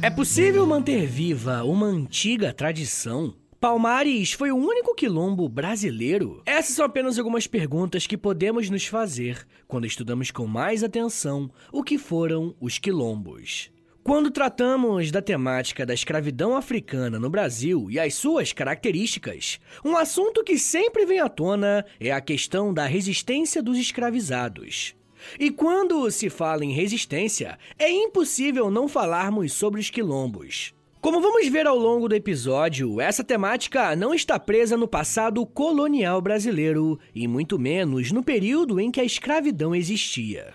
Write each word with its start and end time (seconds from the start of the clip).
É 0.00 0.08
possível 0.08 0.64
manter 0.64 1.06
viva 1.06 1.64
uma 1.64 1.86
antiga 1.86 2.52
tradição? 2.52 3.34
Palmares 3.60 4.30
foi 4.30 4.52
o 4.52 4.56
único 4.56 4.94
quilombo 4.94 5.48
brasileiro? 5.48 6.40
Essas 6.46 6.76
são 6.76 6.86
apenas 6.86 7.18
algumas 7.18 7.48
perguntas 7.48 8.06
que 8.06 8.16
podemos 8.16 8.70
nos 8.70 8.86
fazer 8.86 9.44
quando 9.66 9.88
estudamos 9.88 10.30
com 10.30 10.46
mais 10.46 10.84
atenção 10.84 11.50
o 11.72 11.82
que 11.82 11.98
foram 11.98 12.54
os 12.60 12.78
quilombos. 12.78 13.72
Quando 14.04 14.30
tratamos 14.30 15.10
da 15.10 15.20
temática 15.20 15.84
da 15.84 15.94
escravidão 15.94 16.56
africana 16.56 17.18
no 17.18 17.28
Brasil 17.28 17.90
e 17.90 17.98
as 17.98 18.14
suas 18.14 18.52
características, 18.52 19.58
um 19.84 19.96
assunto 19.96 20.44
que 20.44 20.56
sempre 20.56 21.04
vem 21.04 21.18
à 21.18 21.28
tona 21.28 21.84
é 21.98 22.12
a 22.12 22.20
questão 22.20 22.72
da 22.72 22.86
resistência 22.86 23.60
dos 23.60 23.76
escravizados. 23.76 24.94
E 25.38 25.50
quando 25.50 26.10
se 26.10 26.30
fala 26.30 26.64
em 26.64 26.72
resistência, 26.72 27.58
é 27.78 27.90
impossível 27.90 28.70
não 28.70 28.88
falarmos 28.88 29.52
sobre 29.52 29.80
os 29.80 29.90
quilombos. 29.90 30.74
Como 31.00 31.20
vamos 31.20 31.46
ver 31.46 31.64
ao 31.66 31.78
longo 31.78 32.08
do 32.08 32.14
episódio, 32.16 33.00
essa 33.00 33.22
temática 33.22 33.94
não 33.94 34.12
está 34.12 34.36
presa 34.38 34.76
no 34.76 34.88
passado 34.88 35.46
colonial 35.46 36.20
brasileiro 36.20 36.98
e 37.14 37.28
muito 37.28 37.56
menos 37.56 38.10
no 38.10 38.22
período 38.22 38.80
em 38.80 38.90
que 38.90 39.00
a 39.00 39.04
escravidão 39.04 39.74
existia. 39.74 40.54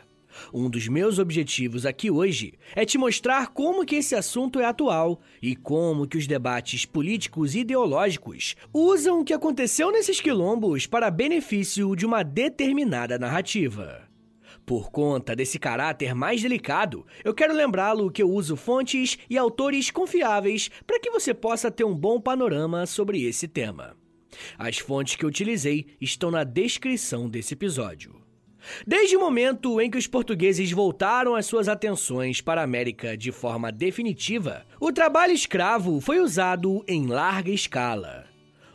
Um 0.53 0.69
dos 0.69 0.87
meus 0.87 1.19
objetivos 1.19 1.85
aqui 1.85 2.11
hoje 2.11 2.53
é 2.75 2.85
te 2.85 2.97
mostrar 2.97 3.47
como 3.47 3.85
que 3.85 3.95
esse 3.95 4.15
assunto 4.15 4.59
é 4.59 4.65
atual 4.65 5.21
e 5.41 5.55
como 5.55 6.07
que 6.07 6.17
os 6.17 6.27
debates 6.27 6.85
políticos 6.85 7.55
e 7.55 7.59
ideológicos 7.59 8.55
usam 8.73 9.21
o 9.21 9.23
que 9.23 9.33
aconteceu 9.33 9.91
nesses 9.91 10.19
quilombos 10.19 10.85
para 10.85 11.11
benefício 11.11 11.95
de 11.95 12.05
uma 12.05 12.23
determinada 12.23 13.17
narrativa. 13.17 14.12
Por 14.65 14.89
conta 14.89 15.35
desse 15.35 15.59
caráter 15.59 16.15
mais 16.15 16.41
delicado, 16.41 17.05
eu 17.23 17.33
quero 17.33 17.53
lembrá-lo 17.53 18.09
que 18.09 18.23
eu 18.23 18.29
uso 18.29 18.55
fontes 18.55 19.17
e 19.29 19.37
autores 19.37 19.91
confiáveis 19.91 20.69
para 20.87 20.99
que 20.99 21.11
você 21.11 21.33
possa 21.33 21.69
ter 21.69 21.83
um 21.83 21.95
bom 21.95 22.19
panorama 22.19 22.85
sobre 22.85 23.23
esse 23.23 23.47
tema. 23.47 23.95
As 24.57 24.77
fontes 24.77 25.15
que 25.15 25.25
utilizei 25.25 25.85
estão 25.99 26.31
na 26.31 26.43
descrição 26.43 27.29
desse 27.29 27.53
episódio. 27.53 28.23
Desde 28.87 29.17
o 29.17 29.19
momento 29.19 29.81
em 29.81 29.91
que 29.91 29.97
os 29.97 30.07
portugueses 30.07 30.71
voltaram 30.71 31.35
as 31.35 31.45
suas 31.45 31.67
atenções 31.67 32.39
para 32.39 32.61
a 32.61 32.63
América 32.63 33.17
de 33.17 33.31
forma 33.31 33.69
definitiva, 33.69 34.65
o 34.79 34.93
trabalho 34.93 35.33
escravo 35.33 35.99
foi 35.99 36.19
usado 36.19 36.83
em 36.87 37.07
larga 37.07 37.51
escala. 37.51 38.32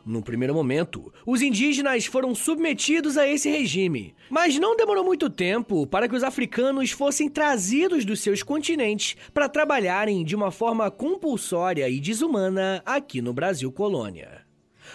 No 0.09 0.23
primeiro 0.23 0.55
momento, 0.55 1.13
os 1.27 1.43
indígenas 1.43 2.07
foram 2.07 2.35
submetidos 2.35 3.19
a 3.19 3.29
esse 3.29 3.51
regime, 3.51 4.15
mas 4.31 4.59
não 4.59 4.75
demorou 4.75 5.05
muito 5.05 5.29
tempo 5.29 5.87
para 5.87 6.09
que 6.09 6.17
os 6.17 6.23
africanos 6.23 6.93
fossem 6.93 7.29
trazidos 7.29 8.07
dos 8.07 8.21
seus 8.21 8.43
continentes 8.43 9.19
para 9.35 9.51
trabalharem 9.51 10.25
de 10.25 10.35
uma 10.35 10.51
forma 10.51 10.91
compulsória 10.91 11.87
e 11.91 12.01
desumana 12.01 12.83
aqui 12.87 13.21
no 13.21 13.35
Brasil 13.35 13.71
colônia. 13.71 14.47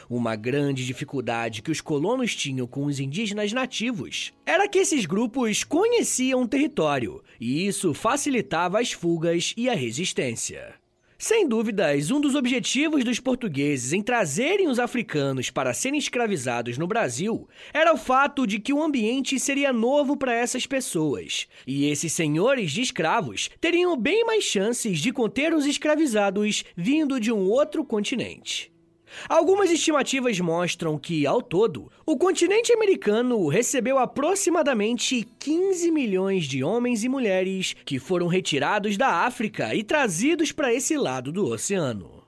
Uma 0.09 0.35
grande 0.35 0.83
dificuldade 0.83 1.61
que 1.61 1.69
os 1.69 1.79
colonos 1.79 2.35
tinham 2.35 2.65
com 2.65 2.85
os 2.85 2.99
indígenas 2.99 3.53
nativos 3.53 4.33
era 4.43 4.67
que 4.67 4.79
esses 4.79 5.05
grupos 5.05 5.63
conheciam 5.63 6.41
o 6.41 6.47
território, 6.47 7.21
e 7.39 7.67
isso 7.67 7.93
facilitava 7.93 8.79
as 8.79 8.91
fugas 8.91 9.53
e 9.55 9.69
a 9.69 9.75
resistência. 9.75 10.73
Sem 11.23 11.47
dúvidas, 11.47 12.11
um 12.11 12.19
dos 12.19 12.35
objetivos 12.35 13.01
dos 13.05 13.17
portugueses 13.17 13.93
em 13.93 14.01
trazerem 14.01 14.67
os 14.67 14.77
africanos 14.77 15.49
para 15.49 15.73
serem 15.73 15.97
escravizados 15.97 16.77
no 16.77 16.85
Brasil 16.85 17.47
era 17.73 17.93
o 17.93 17.97
fato 17.97 18.45
de 18.45 18.59
que 18.59 18.73
o 18.73 18.83
ambiente 18.83 19.39
seria 19.39 19.71
novo 19.71 20.17
para 20.17 20.33
essas 20.33 20.67
pessoas, 20.67 21.47
e 21.65 21.89
esses 21.89 22.11
senhores 22.11 22.73
de 22.73 22.81
escravos 22.81 23.49
teriam 23.61 23.95
bem 23.95 24.25
mais 24.25 24.43
chances 24.43 24.99
de 24.99 25.13
conter 25.13 25.53
os 25.53 25.65
escravizados 25.65 26.65
vindo 26.75 27.17
de 27.21 27.31
um 27.31 27.49
outro 27.49 27.85
continente. 27.85 28.72
Algumas 29.29 29.71
estimativas 29.71 30.39
mostram 30.39 30.97
que, 30.97 31.25
ao 31.25 31.41
todo, 31.41 31.91
o 32.05 32.17
continente 32.17 32.73
americano 32.73 33.47
recebeu 33.47 33.97
aproximadamente 33.97 35.27
15 35.39 35.91
milhões 35.91 36.45
de 36.45 36.63
homens 36.63 37.03
e 37.03 37.09
mulheres 37.09 37.75
que 37.85 37.99
foram 37.99 38.27
retirados 38.27 38.97
da 38.97 39.25
África 39.25 39.73
e 39.75 39.83
trazidos 39.83 40.51
para 40.51 40.73
esse 40.73 40.97
lado 40.97 41.31
do 41.31 41.45
oceano. 41.45 42.23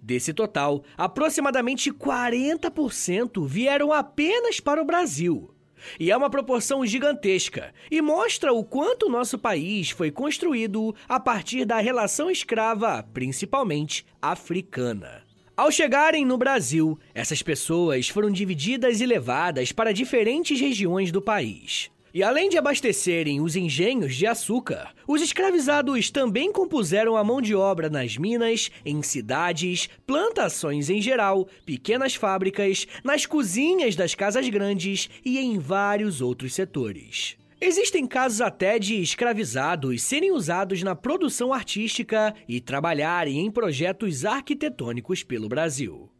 Desse 0.00 0.34
total, 0.34 0.84
aproximadamente 0.98 1.90
40% 1.90 3.46
vieram 3.46 3.90
apenas 3.90 4.60
para 4.60 4.82
o 4.82 4.84
Brasil. 4.84 5.50
E 5.98 6.10
é 6.10 6.16
uma 6.16 6.30
proporção 6.30 6.84
gigantesca 6.84 7.72
e 7.90 8.00
mostra 8.02 8.52
o 8.52 8.64
quanto 8.64 9.06
o 9.06 9.10
nosso 9.10 9.38
país 9.38 9.90
foi 9.90 10.10
construído 10.10 10.94
a 11.08 11.18
partir 11.18 11.64
da 11.64 11.78
relação 11.78 12.30
escrava, 12.30 13.02
principalmente 13.14 14.04
africana. 14.20 15.23
Ao 15.56 15.70
chegarem 15.70 16.26
no 16.26 16.36
Brasil, 16.36 16.98
essas 17.14 17.40
pessoas 17.40 18.08
foram 18.08 18.28
divididas 18.28 19.00
e 19.00 19.06
levadas 19.06 19.70
para 19.70 19.94
diferentes 19.94 20.60
regiões 20.60 21.12
do 21.12 21.22
país. 21.22 21.92
E 22.12 22.24
além 22.24 22.48
de 22.48 22.58
abastecerem 22.58 23.40
os 23.40 23.54
engenhos 23.54 24.16
de 24.16 24.26
açúcar, 24.26 24.92
os 25.06 25.22
escravizados 25.22 26.10
também 26.10 26.50
compuseram 26.50 27.16
a 27.16 27.22
mão 27.22 27.40
de 27.40 27.54
obra 27.54 27.88
nas 27.88 28.16
minas, 28.16 28.68
em 28.84 29.00
cidades, 29.00 29.88
plantações 30.04 30.90
em 30.90 31.00
geral, 31.00 31.46
pequenas 31.64 32.16
fábricas, 32.16 32.88
nas 33.04 33.24
cozinhas 33.24 33.94
das 33.94 34.12
casas 34.12 34.48
grandes 34.48 35.08
e 35.24 35.38
em 35.38 35.56
vários 35.56 36.20
outros 36.20 36.52
setores. 36.52 37.36
Existem 37.66 38.06
casos 38.06 38.42
até 38.42 38.78
de 38.78 39.00
escravizados 39.00 40.02
serem 40.02 40.30
usados 40.30 40.82
na 40.82 40.94
produção 40.94 41.50
artística 41.50 42.34
e 42.46 42.60
trabalharem 42.60 43.40
em 43.40 43.50
projetos 43.50 44.26
arquitetônicos 44.26 45.22
pelo 45.22 45.48
Brasil. 45.48 46.10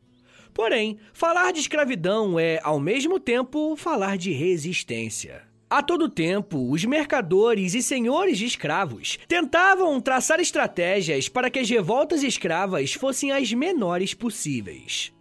Porém, 0.54 0.96
falar 1.12 1.52
de 1.52 1.60
escravidão 1.60 2.40
é, 2.40 2.58
ao 2.62 2.80
mesmo 2.80 3.20
tempo, 3.20 3.76
falar 3.76 4.16
de 4.16 4.32
resistência. 4.32 5.42
A 5.68 5.82
todo 5.82 6.08
tempo, 6.08 6.70
os 6.70 6.82
mercadores 6.86 7.74
e 7.74 7.82
senhores 7.82 8.38
de 8.38 8.46
escravos 8.46 9.18
tentavam 9.28 10.00
traçar 10.00 10.40
estratégias 10.40 11.28
para 11.28 11.50
que 11.50 11.58
as 11.58 11.68
revoltas 11.68 12.22
escravas 12.22 12.94
fossem 12.94 13.32
as 13.32 13.52
menores 13.52 14.14
possíveis. 14.14 15.13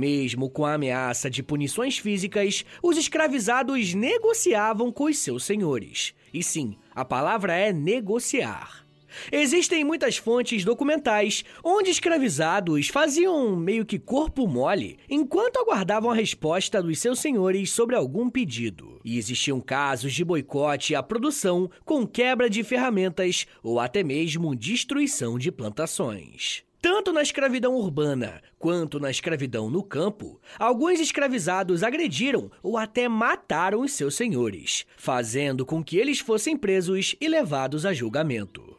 Mesmo 0.00 0.48
com 0.48 0.64
a 0.64 0.72
ameaça 0.72 1.28
de 1.28 1.42
punições 1.42 1.98
físicas, 1.98 2.64
os 2.82 2.96
escravizados 2.96 3.92
negociavam 3.92 4.90
com 4.90 5.04
os 5.04 5.18
seus 5.18 5.44
senhores. 5.44 6.14
E 6.32 6.42
sim, 6.42 6.78
a 6.94 7.04
palavra 7.04 7.54
é 7.54 7.70
negociar. 7.70 8.86
Existem 9.30 9.84
muitas 9.84 10.16
fontes 10.16 10.64
documentais 10.64 11.44
onde 11.62 11.90
escravizados 11.90 12.88
faziam 12.88 13.54
meio 13.54 13.84
que 13.84 13.98
corpo 13.98 14.48
mole 14.48 14.96
enquanto 15.06 15.58
aguardavam 15.58 16.10
a 16.10 16.14
resposta 16.14 16.82
dos 16.82 16.98
seus 16.98 17.18
senhores 17.18 17.70
sobre 17.70 17.94
algum 17.94 18.30
pedido. 18.30 19.02
E 19.04 19.18
existiam 19.18 19.60
casos 19.60 20.14
de 20.14 20.24
boicote 20.24 20.94
à 20.94 21.02
produção 21.02 21.70
com 21.84 22.06
quebra 22.06 22.48
de 22.48 22.64
ferramentas 22.64 23.46
ou 23.62 23.78
até 23.78 24.02
mesmo 24.02 24.56
destruição 24.56 25.38
de 25.38 25.52
plantações. 25.52 26.69
Tanto 26.82 27.12
na 27.12 27.20
escravidão 27.20 27.74
urbana 27.74 28.40
quanto 28.58 28.98
na 28.98 29.10
escravidão 29.10 29.68
no 29.68 29.82
campo, 29.82 30.40
alguns 30.58 30.98
escravizados 30.98 31.82
agrediram 31.82 32.50
ou 32.62 32.78
até 32.78 33.06
mataram 33.06 33.82
os 33.82 33.92
seus 33.92 34.14
senhores, 34.14 34.86
fazendo 34.96 35.66
com 35.66 35.84
que 35.84 35.98
eles 35.98 36.20
fossem 36.20 36.56
presos 36.56 37.14
e 37.20 37.28
levados 37.28 37.84
a 37.84 37.92
julgamento. 37.92 38.78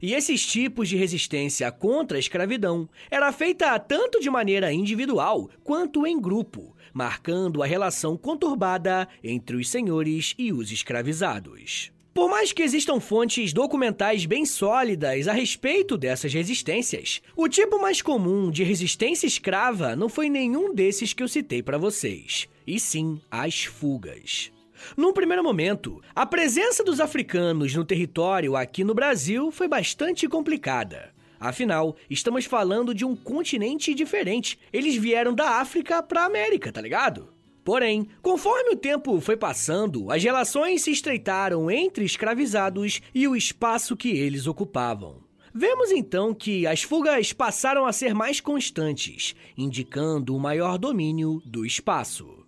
E 0.00 0.14
esses 0.14 0.46
tipos 0.46 0.88
de 0.88 0.96
resistência 0.96 1.70
contra 1.72 2.16
a 2.16 2.20
escravidão 2.20 2.88
era 3.10 3.32
feita 3.32 3.76
tanto 3.80 4.20
de 4.20 4.30
maneira 4.30 4.72
individual 4.72 5.50
quanto 5.64 6.06
em 6.06 6.20
grupo, 6.20 6.76
marcando 6.94 7.60
a 7.60 7.66
relação 7.66 8.16
conturbada 8.16 9.08
entre 9.22 9.56
os 9.56 9.68
senhores 9.68 10.32
e 10.38 10.52
os 10.52 10.70
escravizados. 10.70 11.92
Por 12.14 12.28
mais 12.28 12.52
que 12.52 12.62
existam 12.62 13.00
fontes 13.00 13.54
documentais 13.54 14.26
bem 14.26 14.44
sólidas 14.44 15.26
a 15.26 15.32
respeito 15.32 15.96
dessas 15.96 16.32
resistências, 16.34 17.22
o 17.34 17.48
tipo 17.48 17.80
mais 17.80 18.02
comum 18.02 18.50
de 18.50 18.62
resistência 18.62 19.26
escrava 19.26 19.96
não 19.96 20.10
foi 20.10 20.28
nenhum 20.28 20.74
desses 20.74 21.14
que 21.14 21.22
eu 21.22 21.28
citei 21.28 21.62
para 21.62 21.78
vocês, 21.78 22.48
e 22.66 22.78
sim 22.78 23.18
as 23.30 23.64
fugas. 23.64 24.52
Num 24.94 25.14
primeiro 25.14 25.42
momento, 25.42 26.02
a 26.14 26.26
presença 26.26 26.84
dos 26.84 27.00
africanos 27.00 27.74
no 27.74 27.84
território 27.84 28.56
aqui 28.56 28.84
no 28.84 28.94
Brasil 28.94 29.50
foi 29.50 29.66
bastante 29.66 30.28
complicada. 30.28 31.14
Afinal, 31.40 31.96
estamos 32.10 32.44
falando 32.44 32.94
de 32.94 33.06
um 33.06 33.16
continente 33.16 33.94
diferente. 33.94 34.58
Eles 34.70 34.96
vieram 34.96 35.34
da 35.34 35.60
África 35.60 36.02
para 36.02 36.22
a 36.22 36.26
América, 36.26 36.70
tá 36.70 36.80
ligado? 36.80 37.32
Porém, 37.64 38.08
conforme 38.20 38.70
o 38.70 38.76
tempo 38.76 39.20
foi 39.20 39.36
passando, 39.36 40.10
as 40.10 40.22
relações 40.22 40.82
se 40.82 40.90
estreitaram 40.90 41.70
entre 41.70 42.04
escravizados 42.04 43.00
e 43.14 43.28
o 43.28 43.36
espaço 43.36 43.96
que 43.96 44.10
eles 44.10 44.46
ocupavam. 44.46 45.22
Vemos 45.54 45.90
então 45.90 46.34
que 46.34 46.66
as 46.66 46.82
fugas 46.82 47.32
passaram 47.32 47.84
a 47.84 47.92
ser 47.92 48.14
mais 48.14 48.40
constantes, 48.40 49.36
indicando 49.56 50.34
o 50.34 50.40
maior 50.40 50.78
domínio 50.78 51.42
do 51.44 51.64
espaço. 51.64 52.42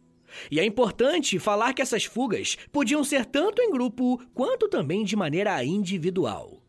E 0.51 0.59
é 0.59 0.65
importante 0.65 1.39
falar 1.39 1.75
que 1.75 1.83
essas 1.83 2.05
fugas 2.05 2.57
podiam 2.73 3.05
ser 3.05 3.25
tanto 3.25 3.63
em 3.63 3.71
grupo 3.71 4.21
quanto 4.33 4.69
também 4.69 5.05
de 5.05 5.15
maneira 5.15 5.63
individual. 5.65 6.64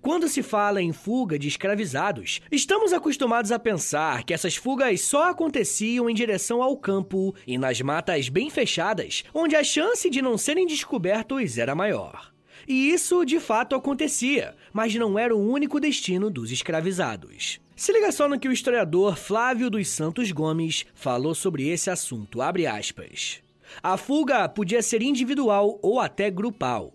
Quando 0.00 0.28
se 0.28 0.42
fala 0.42 0.80
em 0.82 0.92
fuga 0.92 1.38
de 1.38 1.48
escravizados, 1.48 2.40
estamos 2.50 2.92
acostumados 2.92 3.52
a 3.52 3.58
pensar 3.58 4.24
que 4.24 4.34
essas 4.34 4.56
fugas 4.56 5.00
só 5.02 5.30
aconteciam 5.30 6.08
em 6.08 6.14
direção 6.14 6.62
ao 6.62 6.76
campo 6.76 7.34
e 7.46 7.58
nas 7.58 7.80
matas 7.80 8.28
bem 8.28 8.50
fechadas, 8.50 9.24
onde 9.34 9.56
a 9.56 9.64
chance 9.64 10.08
de 10.08 10.22
não 10.22 10.38
serem 10.38 10.66
descobertos 10.66 11.58
era 11.58 11.74
maior. 11.74 12.32
E 12.66 12.90
isso 12.90 13.24
de 13.24 13.40
fato 13.40 13.74
acontecia, 13.74 14.54
mas 14.72 14.94
não 14.94 15.18
era 15.18 15.34
o 15.34 15.40
único 15.40 15.80
destino 15.80 16.30
dos 16.30 16.50
escravizados. 16.50 17.60
Se 17.74 17.92
liga 17.92 18.10
só 18.10 18.28
no 18.28 18.38
que 18.38 18.48
o 18.48 18.52
historiador 18.52 19.16
Flávio 19.16 19.70
dos 19.70 19.88
Santos 19.88 20.32
Gomes 20.32 20.84
falou 20.94 21.34
sobre 21.34 21.68
esse 21.68 21.88
assunto, 21.88 22.42
abre 22.42 22.66
aspas. 22.66 23.40
A 23.82 23.96
fuga 23.96 24.48
podia 24.48 24.82
ser 24.82 25.02
individual 25.02 25.78
ou 25.82 26.00
até 26.00 26.30
grupal. 26.30 26.92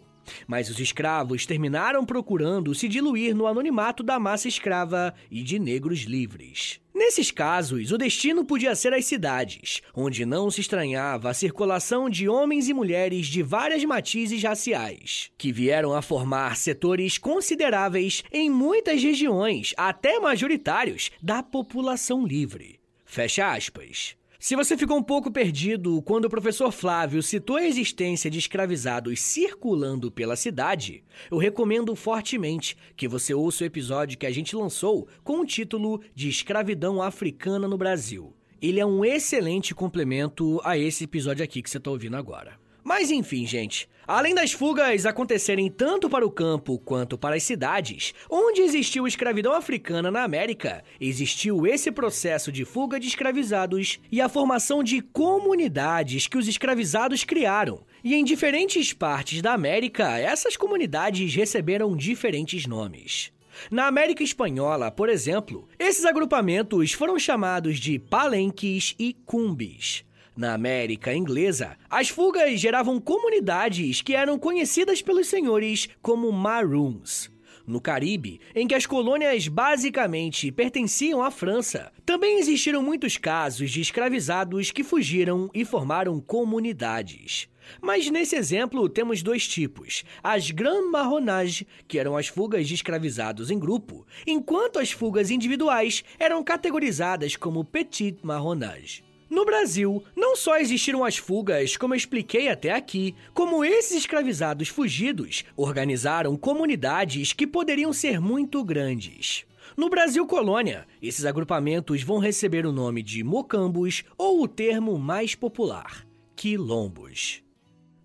Mas 0.47 0.69
os 0.69 0.79
escravos 0.79 1.45
terminaram 1.45 2.05
procurando 2.05 2.73
se 2.73 2.87
diluir 2.87 3.35
no 3.35 3.47
anonimato 3.47 4.03
da 4.03 4.19
massa 4.19 4.47
escrava 4.47 5.13
e 5.29 5.43
de 5.43 5.59
negros 5.59 6.01
livres. 6.01 6.79
Nesses 6.93 7.31
casos, 7.31 7.91
o 7.91 7.97
destino 7.97 8.45
podia 8.45 8.75
ser 8.75 8.93
as 8.93 9.05
cidades, 9.05 9.81
onde 9.95 10.25
não 10.25 10.51
se 10.51 10.61
estranhava 10.61 11.29
a 11.29 11.33
circulação 11.33 12.07
de 12.07 12.29
homens 12.29 12.69
e 12.69 12.73
mulheres 12.73 13.25
de 13.25 13.41
várias 13.41 13.83
matizes 13.83 14.43
raciais, 14.43 15.31
que 15.35 15.51
vieram 15.51 15.93
a 15.93 16.03
formar 16.03 16.55
setores 16.55 17.17
consideráveis 17.17 18.23
em 18.31 18.47
muitas 18.49 19.01
regiões, 19.01 19.73
até 19.75 20.19
majoritários, 20.19 21.09
da 21.21 21.41
população 21.41 22.27
livre. 22.27 22.79
Fecha 23.05 23.51
aspas. 23.51 24.15
Se 24.43 24.57
você 24.57 24.75
ficou 24.75 24.97
um 24.97 25.01
pouco 25.01 25.31
perdido 25.31 26.01
quando 26.01 26.25
o 26.25 26.29
professor 26.29 26.69
Flávio 26.69 27.23
citou 27.23 27.55
a 27.55 27.63
existência 27.63 28.29
de 28.29 28.39
escravizados 28.39 29.21
circulando 29.21 30.11
pela 30.11 30.35
cidade, 30.35 31.01
eu 31.31 31.37
recomendo 31.37 31.95
fortemente 31.95 32.75
que 32.97 33.07
você 33.07 33.33
ouça 33.33 33.63
o 33.63 33.67
episódio 33.67 34.17
que 34.17 34.25
a 34.25 34.31
gente 34.31 34.53
lançou 34.53 35.07
com 35.23 35.39
o 35.39 35.45
título 35.45 36.01
de 36.13 36.27
Escravidão 36.27 37.01
Africana 37.01 37.69
no 37.69 37.77
Brasil. 37.77 38.33
Ele 38.61 38.81
é 38.81 38.85
um 38.85 39.05
excelente 39.05 39.73
complemento 39.73 40.59
a 40.65 40.77
esse 40.77 41.05
episódio 41.05 41.41
aqui 41.41 41.61
que 41.61 41.69
você 41.69 41.77
está 41.77 41.89
ouvindo 41.89 42.17
agora. 42.17 42.59
Mas 42.83 43.11
enfim, 43.11 43.45
gente. 43.47 43.87
Além 44.05 44.35
das 44.35 44.51
fugas 44.51 45.05
acontecerem 45.05 45.71
tanto 45.71 46.09
para 46.09 46.25
o 46.25 46.31
campo 46.31 46.77
quanto 46.77 47.17
para 47.17 47.35
as 47.35 47.43
cidades, 47.43 48.13
onde 48.29 48.61
existiu 48.61 49.07
escravidão 49.07 49.53
africana 49.53 50.11
na 50.11 50.23
América, 50.23 50.83
existiu 50.99 51.65
esse 51.65 51.89
processo 51.89 52.51
de 52.51 52.65
fuga 52.65 52.99
de 52.99 53.07
escravizados 53.07 53.99
e 54.11 54.19
a 54.19 54.27
formação 54.27 54.83
de 54.83 54.99
comunidades 55.01 56.27
que 56.27 56.37
os 56.37 56.49
escravizados 56.49 57.23
criaram. 57.23 57.85
E 58.03 58.13
em 58.13 58.25
diferentes 58.25 58.91
partes 58.91 59.41
da 59.41 59.53
América, 59.53 60.19
essas 60.19 60.57
comunidades 60.57 61.33
receberam 61.33 61.95
diferentes 61.95 62.67
nomes. 62.67 63.31
Na 63.71 63.87
América 63.87 64.23
Espanhola, 64.23 64.91
por 64.91 65.07
exemplo, 65.07 65.69
esses 65.79 66.03
agrupamentos 66.03 66.91
foram 66.91 67.17
chamados 67.17 67.79
de 67.79 67.99
palenques 67.99 68.95
e 68.99 69.13
cumbis. 69.13 70.03
Na 70.35 70.55
América 70.55 71.13
Inglesa, 71.13 71.77
as 71.87 72.09
fugas 72.09 72.59
geravam 72.59 72.99
comunidades 72.99 74.01
que 74.01 74.15
eram 74.15 74.39
conhecidas 74.39 74.99
pelos 74.99 75.27
senhores 75.27 75.87
como 76.01 76.31
Maroons. 76.31 77.31
No 77.67 77.79
Caribe, 77.79 78.41
em 78.55 78.67
que 78.67 78.73
as 78.73 78.87
colônias 78.87 79.47
basicamente 79.47 80.51
pertenciam 80.51 81.23
à 81.23 81.29
França, 81.29 81.91
também 82.03 82.39
existiram 82.39 82.81
muitos 82.81 83.15
casos 83.15 83.69
de 83.69 83.79
escravizados 83.79 84.71
que 84.71 84.83
fugiram 84.83 85.49
e 85.53 85.63
formaram 85.63 86.19
comunidades. 86.19 87.47
Mas 87.79 88.09
nesse 88.09 88.35
exemplo 88.35 88.89
temos 88.89 89.21
dois 89.21 89.47
tipos: 89.47 90.03
as 90.21 90.49
Grand 90.49 90.89
Marronnage, 90.89 91.67
que 91.87 91.99
eram 91.99 92.17
as 92.17 92.27
fugas 92.27 92.67
de 92.67 92.73
escravizados 92.73 93.51
em 93.51 93.59
grupo, 93.59 94.05
enquanto 94.25 94.79
as 94.79 94.91
fugas 94.91 95.29
individuais 95.29 96.03
eram 96.19 96.43
categorizadas 96.43 97.35
como 97.35 97.63
Petit 97.63 98.17
Marronnage. 98.23 99.12
No 99.33 99.45
Brasil, 99.45 100.03
não 100.15 100.35
só 100.35 100.59
existiram 100.59 101.03
as 101.03 101.17
fugas, 101.17 101.75
como 101.75 101.95
eu 101.95 101.97
expliquei 101.97 102.49
até 102.49 102.69
aqui, 102.69 103.15
como 103.33 103.65
esses 103.65 103.97
escravizados 103.97 104.67
fugidos 104.67 105.43
organizaram 105.57 106.37
comunidades 106.37 107.33
que 107.33 107.47
poderiam 107.47 107.91
ser 107.91 108.21
muito 108.21 108.63
grandes. 108.63 109.43
No 109.75 109.89
Brasil 109.89 110.23
Colônia, 110.27 110.85
esses 111.01 111.25
agrupamentos 111.25 112.03
vão 112.03 112.19
receber 112.19 112.63
o 112.63 112.71
nome 112.71 113.01
de 113.01 113.23
mocambos 113.23 114.03
ou 114.19 114.43
o 114.43 114.47
termo 114.47 114.99
mais 114.99 115.33
popular, 115.33 116.05
quilombos. 116.35 117.41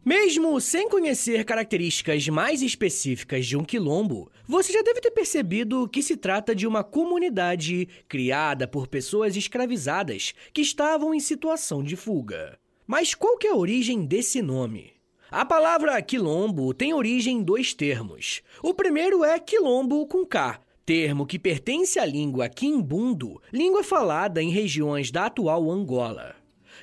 Mesmo 0.03 0.59
sem 0.63 0.89
conhecer 0.89 1.45
características 1.45 2.27
mais 2.29 2.63
específicas 2.63 3.45
de 3.45 3.55
um 3.55 3.63
quilombo, 3.63 4.33
você 4.49 4.73
já 4.73 4.81
deve 4.81 5.03
ter 5.03 5.11
percebido 5.11 5.87
que 5.87 6.03
se 6.03 6.17
trata 6.17 6.55
de 6.55 6.67
uma 6.67 6.83
comunidade 6.83 7.87
criada 8.09 8.67
por 8.67 8.89
pessoas 8.89 9.37
escravizadas 9.37 10.33
que 10.55 10.63
estavam 10.63 11.13
em 11.13 11.21
situação 11.21 11.85
de 11.85 11.95
fuga. 11.95 12.59
Mas 12.87 13.15
qual 13.15 13.37
que 13.37 13.47
é 13.47 13.51
a 13.51 13.57
origem 13.57 14.07
desse 14.07 14.41
nome? 14.41 14.95
A 15.31 15.45
palavra 15.45 16.01
quilombo 16.01 16.73
tem 16.73 16.95
origem 16.95 17.37
em 17.37 17.43
dois 17.43 17.75
termos. 17.75 18.41
O 18.63 18.73
primeiro 18.73 19.23
é 19.23 19.39
quilombo 19.39 20.07
com 20.07 20.25
K, 20.25 20.59
termo 20.87 21.27
que 21.27 21.39
pertence 21.39 21.99
à 21.99 22.07
língua 22.07 22.49
quimbundo, 22.49 23.39
língua 23.53 23.85
falada 23.85 24.43
em 24.43 24.49
regiões 24.49 25.11
da 25.11 25.27
atual 25.27 25.71
Angola. 25.71 26.35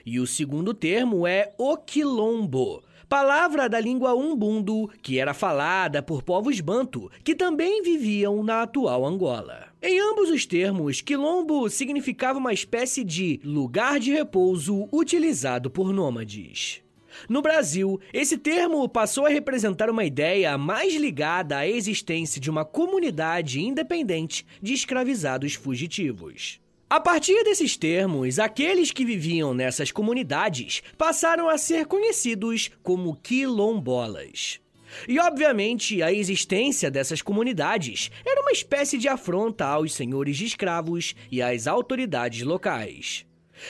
E 0.05 0.19
o 0.19 0.27
segundo 0.27 0.71
termo 0.71 1.25
é 1.25 1.51
o 1.57 1.75
quilombo, 1.75 2.83
palavra 3.07 3.69
da 3.69 3.79
língua 3.79 4.13
umbundo, 4.13 4.89
que 5.01 5.19
era 5.19 5.33
falada 5.33 6.01
por 6.01 6.23
povos 6.23 6.59
banto, 6.59 7.11
que 7.23 7.35
também 7.35 7.81
viviam 7.81 8.43
na 8.43 8.63
atual 8.63 9.05
Angola. 9.05 9.67
Em 9.81 9.99
ambos 9.99 10.29
os 10.29 10.45
termos, 10.45 11.01
quilombo 11.01 11.69
significava 11.69 12.39
uma 12.39 12.53
espécie 12.53 13.03
de 13.03 13.39
lugar 13.43 13.99
de 13.99 14.11
repouso 14.11 14.89
utilizado 14.91 15.69
por 15.69 15.93
nômades. 15.93 16.81
No 17.29 17.41
Brasil, 17.41 17.99
esse 18.11 18.37
termo 18.37 18.87
passou 18.89 19.25
a 19.25 19.29
representar 19.29 19.89
uma 19.89 20.03
ideia 20.03 20.57
mais 20.57 20.95
ligada 20.95 21.57
à 21.57 21.67
existência 21.67 22.41
de 22.41 22.49
uma 22.49 22.65
comunidade 22.65 23.61
independente 23.61 24.45
de 24.61 24.73
escravizados 24.73 25.53
fugitivos. 25.53 26.59
A 26.87 26.99
partir 26.99 27.43
desses 27.43 27.75
termos, 27.75 28.37
aqueles 28.37 28.91
que 28.91 29.03
viviam 29.03 29.55
nessas 29.55 29.91
comunidades 29.91 30.83
passaram 30.95 31.49
a 31.49 31.57
ser 31.57 31.87
conhecidos 31.87 32.69
como 32.83 33.15
quilombolas. 33.15 34.59
E, 35.07 35.17
obviamente, 35.17 36.03
a 36.03 36.13
existência 36.13 36.91
dessas 36.91 37.23
comunidades 37.23 38.11
era 38.23 38.39
uma 38.39 38.51
espécie 38.51 38.99
de 38.99 39.07
afronta 39.07 39.65
aos 39.65 39.93
senhores 39.93 40.37
de 40.37 40.45
escravos 40.45 41.15
e 41.31 41.41
às 41.41 41.65
autoridades 41.65 42.43
locais. 42.43 43.25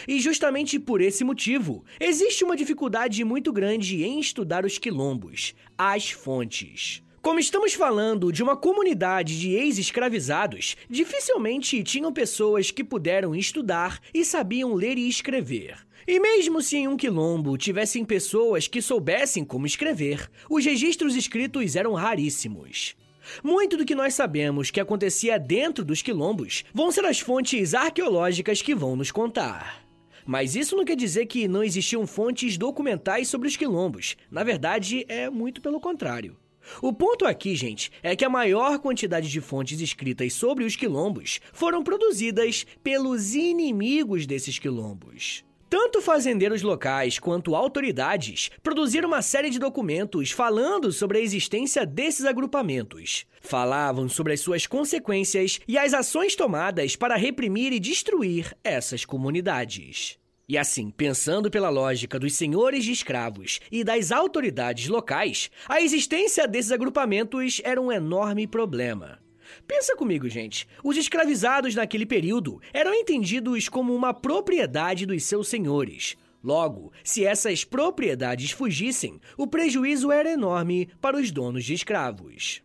E 0.05 0.19
justamente 0.19 0.77
por 0.77 1.00
esse 1.00 1.24
motivo, 1.24 1.86
existe 2.00 2.43
uma 2.43 2.57
dificuldade 2.57 3.24
muito 3.24 3.53
grande 3.53 4.03
em 4.03 4.19
estudar 4.19 4.65
os 4.65 4.77
quilombos, 4.77 5.55
as 5.77 6.12
fontes. 6.12 7.01
Como 7.25 7.39
estamos 7.39 7.74
falando 7.74 8.32
de 8.32 8.44
uma 8.44 8.55
comunidade 8.55 9.39
de 9.39 9.50
ex-escravizados, 9.50 10.77
dificilmente 10.88 11.84
tinham 11.84 12.13
pessoas 12.13 12.70
que 12.70 12.84
puderam 12.84 13.34
estudar 13.34 14.00
e 14.13 14.24
sabiam 14.24 14.75
ler 14.75 14.96
e 15.00 15.10
escrever. 15.10 15.75
E 16.08 16.20
mesmo 16.20 16.62
se 16.62 16.77
em 16.77 16.88
um 16.88 16.96
quilombo 16.96 17.58
tivessem 17.58 18.05
pessoas 18.05 18.67
que 18.67 18.79
soubessem 18.79 19.44
como 19.44 19.65
escrever, 19.65 20.29
os 20.48 20.63
registros 20.63 21.15
escritos 21.15 21.75
eram 21.75 21.94
raríssimos. 21.94 22.96
Muito 23.44 23.75
do 23.75 23.86
que 23.86 23.96
nós 23.96 24.13
sabemos 24.13 24.70
que 24.70 24.79
acontecia 24.79 25.39
dentro 25.39 25.84
dos 25.84 26.03
quilombos 26.03 26.63
vão 26.75 26.91
ser 26.91 27.05
as 27.05 27.20
fontes 27.20 27.74
arqueológicas 27.74 28.62
que 28.62 28.75
vão 28.75 28.96
nos 28.96 29.10
contar. 29.10 29.84
Mas 30.27 30.55
isso 30.55 30.75
não 30.75 30.86
quer 30.86 30.96
dizer 30.96 31.25
que 31.25 31.48
não 31.48 31.63
existiam 31.63 32.05
fontes 32.05 32.55
documentais 32.55 33.27
sobre 33.27 33.48
os 33.48 33.58
quilombos. 33.58 34.15
Na 34.29 34.44
verdade, 34.44 35.03
é 35.10 35.27
muito 35.27 35.60
pelo 35.60 35.79
contrário. 35.79 36.38
O 36.81 36.93
ponto 36.93 37.25
aqui, 37.25 37.55
gente, 37.55 37.91
é 38.01 38.15
que 38.15 38.25
a 38.25 38.29
maior 38.29 38.79
quantidade 38.79 39.29
de 39.29 39.41
fontes 39.41 39.79
escritas 39.79 40.34
sobre 40.34 40.63
os 40.63 40.75
quilombos 40.75 41.39
foram 41.53 41.84
produzidas 41.84 42.65
pelos 42.84 43.36
inimigos 43.36 44.25
desses 44.25 44.60
quilombos. 44.60 45.43
Tanto 45.69 46.01
fazendeiros 46.01 46.62
locais 46.62 47.19
quanto 47.19 47.55
autoridades 47.55 48.50
produziram 48.62 49.10
uma 49.10 49.22
série 49.22 49.50
de 49.50 49.60
documentos 49.60 50.31
falando 50.31 50.91
sobre 50.91 51.17
a 51.17 51.22
existência 51.22 51.86
desses 51.86 52.25
agrupamentos. 52.25 53.25
Falavam 53.41 54.07
sobre 54.07 54.34
as 54.34 54.39
suas 54.39 54.67
consequências 54.67 55.60
e 55.67 55.77
as 55.77 55.93
ações 55.93 56.36
tomadas 56.36 56.95
para 56.95 57.15
reprimir 57.15 57.74
e 57.74 57.79
destruir 57.79 58.55
essas 58.63 59.03
comunidades. 59.03 60.17
E 60.47 60.57
assim, 60.57 60.91
pensando 60.91 61.49
pela 61.49 61.69
lógica 61.69 62.19
dos 62.19 62.33
senhores 62.33 62.83
de 62.83 62.91
escravos 62.91 63.59
e 63.71 63.83
das 63.83 64.11
autoridades 64.11 64.87
locais, 64.87 65.49
a 65.67 65.81
existência 65.81 66.47
desses 66.47 66.71
agrupamentos 66.71 67.61
era 67.63 67.81
um 67.81 67.91
enorme 67.91 68.45
problema. 68.45 69.19
Pensa 69.67 69.95
comigo, 69.95 70.29
gente. 70.29 70.67
Os 70.83 70.97
escravizados 70.97 71.73
naquele 71.73 72.05
período 72.05 72.61
eram 72.71 72.93
entendidos 72.93 73.67
como 73.67 73.95
uma 73.95 74.13
propriedade 74.13 75.05
dos 75.05 75.23
seus 75.23 75.47
senhores. 75.47 76.15
Logo, 76.43 76.91
se 77.03 77.25
essas 77.25 77.63
propriedades 77.63 78.51
fugissem, 78.51 79.19
o 79.35 79.47
prejuízo 79.47 80.11
era 80.11 80.31
enorme 80.31 80.87
para 81.01 81.17
os 81.17 81.31
donos 81.31 81.65
de 81.65 81.73
escravos. 81.73 82.61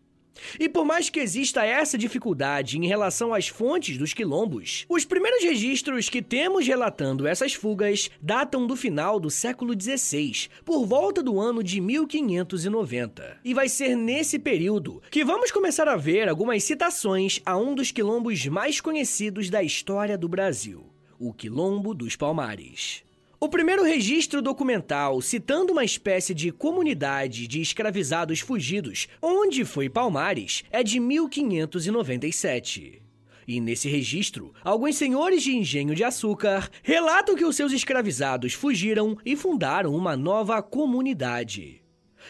E 0.59 0.69
por 0.69 0.85
mais 0.85 1.11
que 1.11 1.21
exista 1.21 1.65
essa 1.65 1.99
dificuldade 1.99 2.79
em 2.79 2.87
relação 2.87 3.35
às 3.35 3.49
fontes 3.49 3.99
dos 3.99 4.13
quilombos, 4.13 4.85
os 4.89 5.05
primeiros 5.05 5.43
registros 5.43 6.09
que 6.09 6.23
temos 6.23 6.67
relatando 6.67 7.27
essas 7.27 7.55
fugas 7.55 8.11
datam 8.21 8.67
do 8.67 8.77
final 8.77 9.21
do 9.21 9.31
século 9.31 9.75
XVI, 9.79 10.49
por 10.65 10.87
volta 10.87 11.23
do 11.23 11.41
ano 11.41 11.63
de 11.63 11.81
1590. 11.81 13.41
E 13.45 13.55
vai 13.55 13.69
ser 13.69 13.97
nesse 13.97 14.39
período 14.39 15.03
que 15.11 15.25
vamos 15.25 15.51
começar 15.51 15.89
a 15.89 15.97
ver 15.97 16.29
algumas 16.29 16.63
citações 16.65 17.41
a 17.45 17.57
um 17.57 17.75
dos 17.75 17.91
quilombos 17.91 18.47
mais 18.47 18.81
conhecidos 18.81 19.51
da 19.51 19.63
história 19.63 20.17
do 20.17 20.29
Brasil, 20.29 20.87
o 21.19 21.33
Quilombo 21.33 21.95
dos 21.95 22.17
Palmares. 22.17 23.10
O 23.43 23.49
primeiro 23.49 23.83
registro 23.83 24.43
documental 24.43 25.23
citando 25.23 25.73
uma 25.73 25.83
espécie 25.83 26.35
de 26.35 26.53
comunidade 26.53 27.49
de 27.49 27.63
escravizados 27.63 28.41
fugidos, 28.41 29.09
onde 29.23 29.65
foi 29.65 29.89
Palmares, 29.89 30.63
é 30.71 30.83
de 30.83 31.01
1597. 31.01 33.01
E 33.49 33.59
nesse 33.59 33.89
registro, 33.89 34.53
alguns 34.63 34.97
senhores 34.97 35.43
de 35.43 35.57
engenho 35.57 35.95
de 35.95 36.05
açúcar 36.05 36.69
relatam 36.83 37.35
que 37.35 37.47
os 37.47 37.57
seus 37.57 37.73
escravizados 37.73 38.53
fugiram 38.53 39.17
e 39.25 39.35
fundaram 39.35 39.95
uma 39.95 40.19
nova 40.19 40.63
comunidade. 40.63 41.83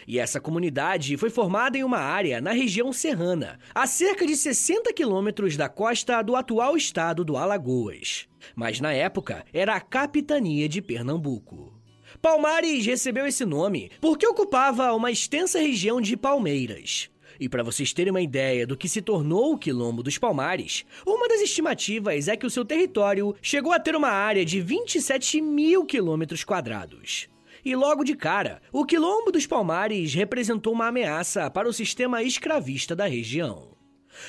E 0.06 0.16
essa 0.16 0.40
comunidade 0.40 1.16
foi 1.16 1.28
formada 1.28 1.76
em 1.76 1.82
uma 1.82 1.98
área 1.98 2.40
na 2.40 2.52
região 2.52 2.92
serrana, 2.92 3.58
a 3.74 3.84
cerca 3.84 4.24
de 4.24 4.36
60 4.36 4.92
quilômetros 4.92 5.56
da 5.56 5.68
costa 5.68 6.22
do 6.22 6.36
atual 6.36 6.76
estado 6.76 7.24
do 7.24 7.36
Alagoas. 7.36 8.29
Mas 8.54 8.80
na 8.80 8.92
época 8.92 9.44
era 9.52 9.74
a 9.74 9.80
capitania 9.80 10.68
de 10.68 10.82
Pernambuco. 10.82 11.80
Palmares 12.20 12.84
recebeu 12.84 13.26
esse 13.26 13.44
nome 13.44 13.90
porque 14.00 14.26
ocupava 14.26 14.92
uma 14.92 15.10
extensa 15.10 15.58
região 15.58 16.00
de 16.00 16.16
palmeiras. 16.16 17.10
E 17.38 17.48
para 17.48 17.62
vocês 17.62 17.92
terem 17.92 18.10
uma 18.10 18.20
ideia 18.20 18.66
do 18.66 18.76
que 18.76 18.88
se 18.88 19.00
tornou 19.00 19.54
o 19.54 19.58
Quilombo 19.58 20.02
dos 20.02 20.18
Palmares, 20.18 20.84
uma 21.06 21.26
das 21.26 21.40
estimativas 21.40 22.28
é 22.28 22.36
que 22.36 22.44
o 22.44 22.50
seu 22.50 22.64
território 22.66 23.34
chegou 23.40 23.72
a 23.72 23.80
ter 23.80 23.96
uma 23.96 24.10
área 24.10 24.44
de 24.44 24.60
27 24.60 25.40
mil 25.40 25.86
quilômetros 25.86 26.44
quadrados. 26.44 27.28
E 27.64 27.74
logo 27.74 28.04
de 28.04 28.14
cara, 28.14 28.60
o 28.72 28.84
Quilombo 28.84 29.32
dos 29.32 29.46
Palmares 29.46 30.12
representou 30.14 30.72
uma 30.72 30.88
ameaça 30.88 31.50
para 31.50 31.68
o 31.68 31.72
sistema 31.72 32.22
escravista 32.22 32.94
da 32.94 33.06
região. 33.06 33.79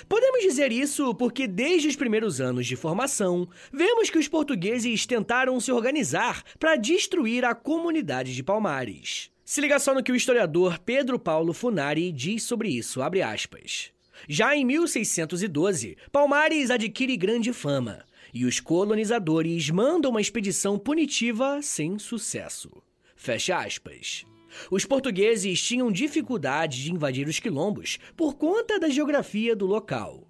Podemos 0.07 0.41
dizer 0.41 0.71
isso 0.71 1.13
porque, 1.15 1.47
desde 1.47 1.87
os 1.87 1.95
primeiros 1.95 2.39
anos 2.39 2.67
de 2.67 2.75
formação, 2.75 3.47
vemos 3.71 4.09
que 4.09 4.17
os 4.17 4.27
portugueses 4.27 5.05
tentaram 5.05 5.59
se 5.59 5.71
organizar 5.71 6.43
para 6.59 6.75
destruir 6.75 7.45
a 7.45 7.55
comunidade 7.55 8.35
de 8.35 8.43
Palmares. 8.43 9.29
Se 9.43 9.59
liga 9.59 9.79
só 9.79 9.93
no 9.93 10.03
que 10.03 10.11
o 10.11 10.15
historiador 10.15 10.79
Pedro 10.79 11.19
Paulo 11.19 11.53
Funari 11.53 12.11
diz 12.11 12.43
sobre 12.43 12.69
isso, 12.69 13.01
abre 13.01 13.21
aspas. 13.21 13.91
Já 14.27 14.55
em 14.55 14.63
1612, 14.63 15.97
Palmares 16.11 16.69
adquire 16.69 17.17
grande 17.17 17.51
fama, 17.51 18.05
e 18.33 18.45
os 18.45 18.59
colonizadores 18.59 19.69
mandam 19.69 20.11
uma 20.11 20.21
expedição 20.21 20.77
punitiva 20.77 21.61
sem 21.61 21.99
sucesso. 21.99 22.71
Fecha 23.15 23.57
aspas. 23.57 24.25
Os 24.69 24.85
portugueses 24.85 25.61
tinham 25.61 25.91
dificuldade 25.91 26.83
de 26.83 26.91
invadir 26.91 27.27
os 27.27 27.39
quilombos 27.39 27.97
por 28.15 28.35
conta 28.35 28.79
da 28.79 28.89
geografia 28.89 29.55
do 29.55 29.65
local. 29.65 30.27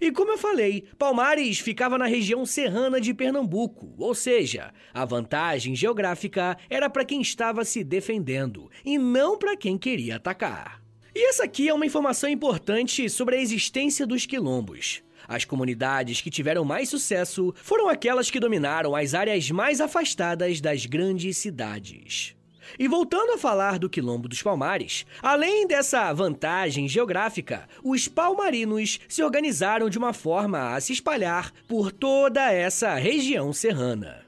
E 0.00 0.10
como 0.12 0.30
eu 0.30 0.38
falei, 0.38 0.84
Palmares 0.98 1.58
ficava 1.58 1.98
na 1.98 2.06
região 2.06 2.46
serrana 2.46 3.00
de 3.00 3.12
Pernambuco, 3.12 3.92
ou 3.98 4.14
seja, 4.14 4.72
a 4.92 5.04
vantagem 5.04 5.74
geográfica 5.74 6.56
era 6.70 6.88
para 6.88 7.04
quem 7.04 7.20
estava 7.20 7.64
se 7.64 7.82
defendendo 7.82 8.70
e 8.84 8.98
não 8.98 9.38
para 9.38 9.56
quem 9.56 9.76
queria 9.76 10.16
atacar. 10.16 10.82
E 11.14 11.28
essa 11.28 11.44
aqui 11.44 11.68
é 11.68 11.74
uma 11.74 11.86
informação 11.86 12.30
importante 12.30 13.08
sobre 13.10 13.36
a 13.36 13.40
existência 13.40 14.06
dos 14.06 14.24
quilombos. 14.24 15.02
As 15.28 15.44
comunidades 15.44 16.20
que 16.20 16.30
tiveram 16.30 16.64
mais 16.64 16.88
sucesso 16.88 17.54
foram 17.56 17.88
aquelas 17.88 18.30
que 18.30 18.40
dominaram 18.40 18.96
as 18.96 19.14
áreas 19.14 19.50
mais 19.50 19.80
afastadas 19.80 20.60
das 20.60 20.86
grandes 20.86 21.36
cidades. 21.36 22.34
E 22.78 22.88
voltando 22.88 23.32
a 23.32 23.38
falar 23.38 23.78
do 23.78 23.88
Quilombo 23.88 24.28
dos 24.28 24.42
Palmares, 24.42 25.06
além 25.22 25.66
dessa 25.66 26.12
vantagem 26.12 26.88
geográfica, 26.88 27.68
os 27.82 28.08
palmarinos 28.08 29.00
se 29.08 29.22
organizaram 29.22 29.88
de 29.88 29.98
uma 29.98 30.12
forma 30.12 30.74
a 30.74 30.80
se 30.80 30.92
espalhar 30.92 31.52
por 31.66 31.92
toda 31.92 32.52
essa 32.52 32.94
região 32.94 33.52
serrana. 33.52 34.22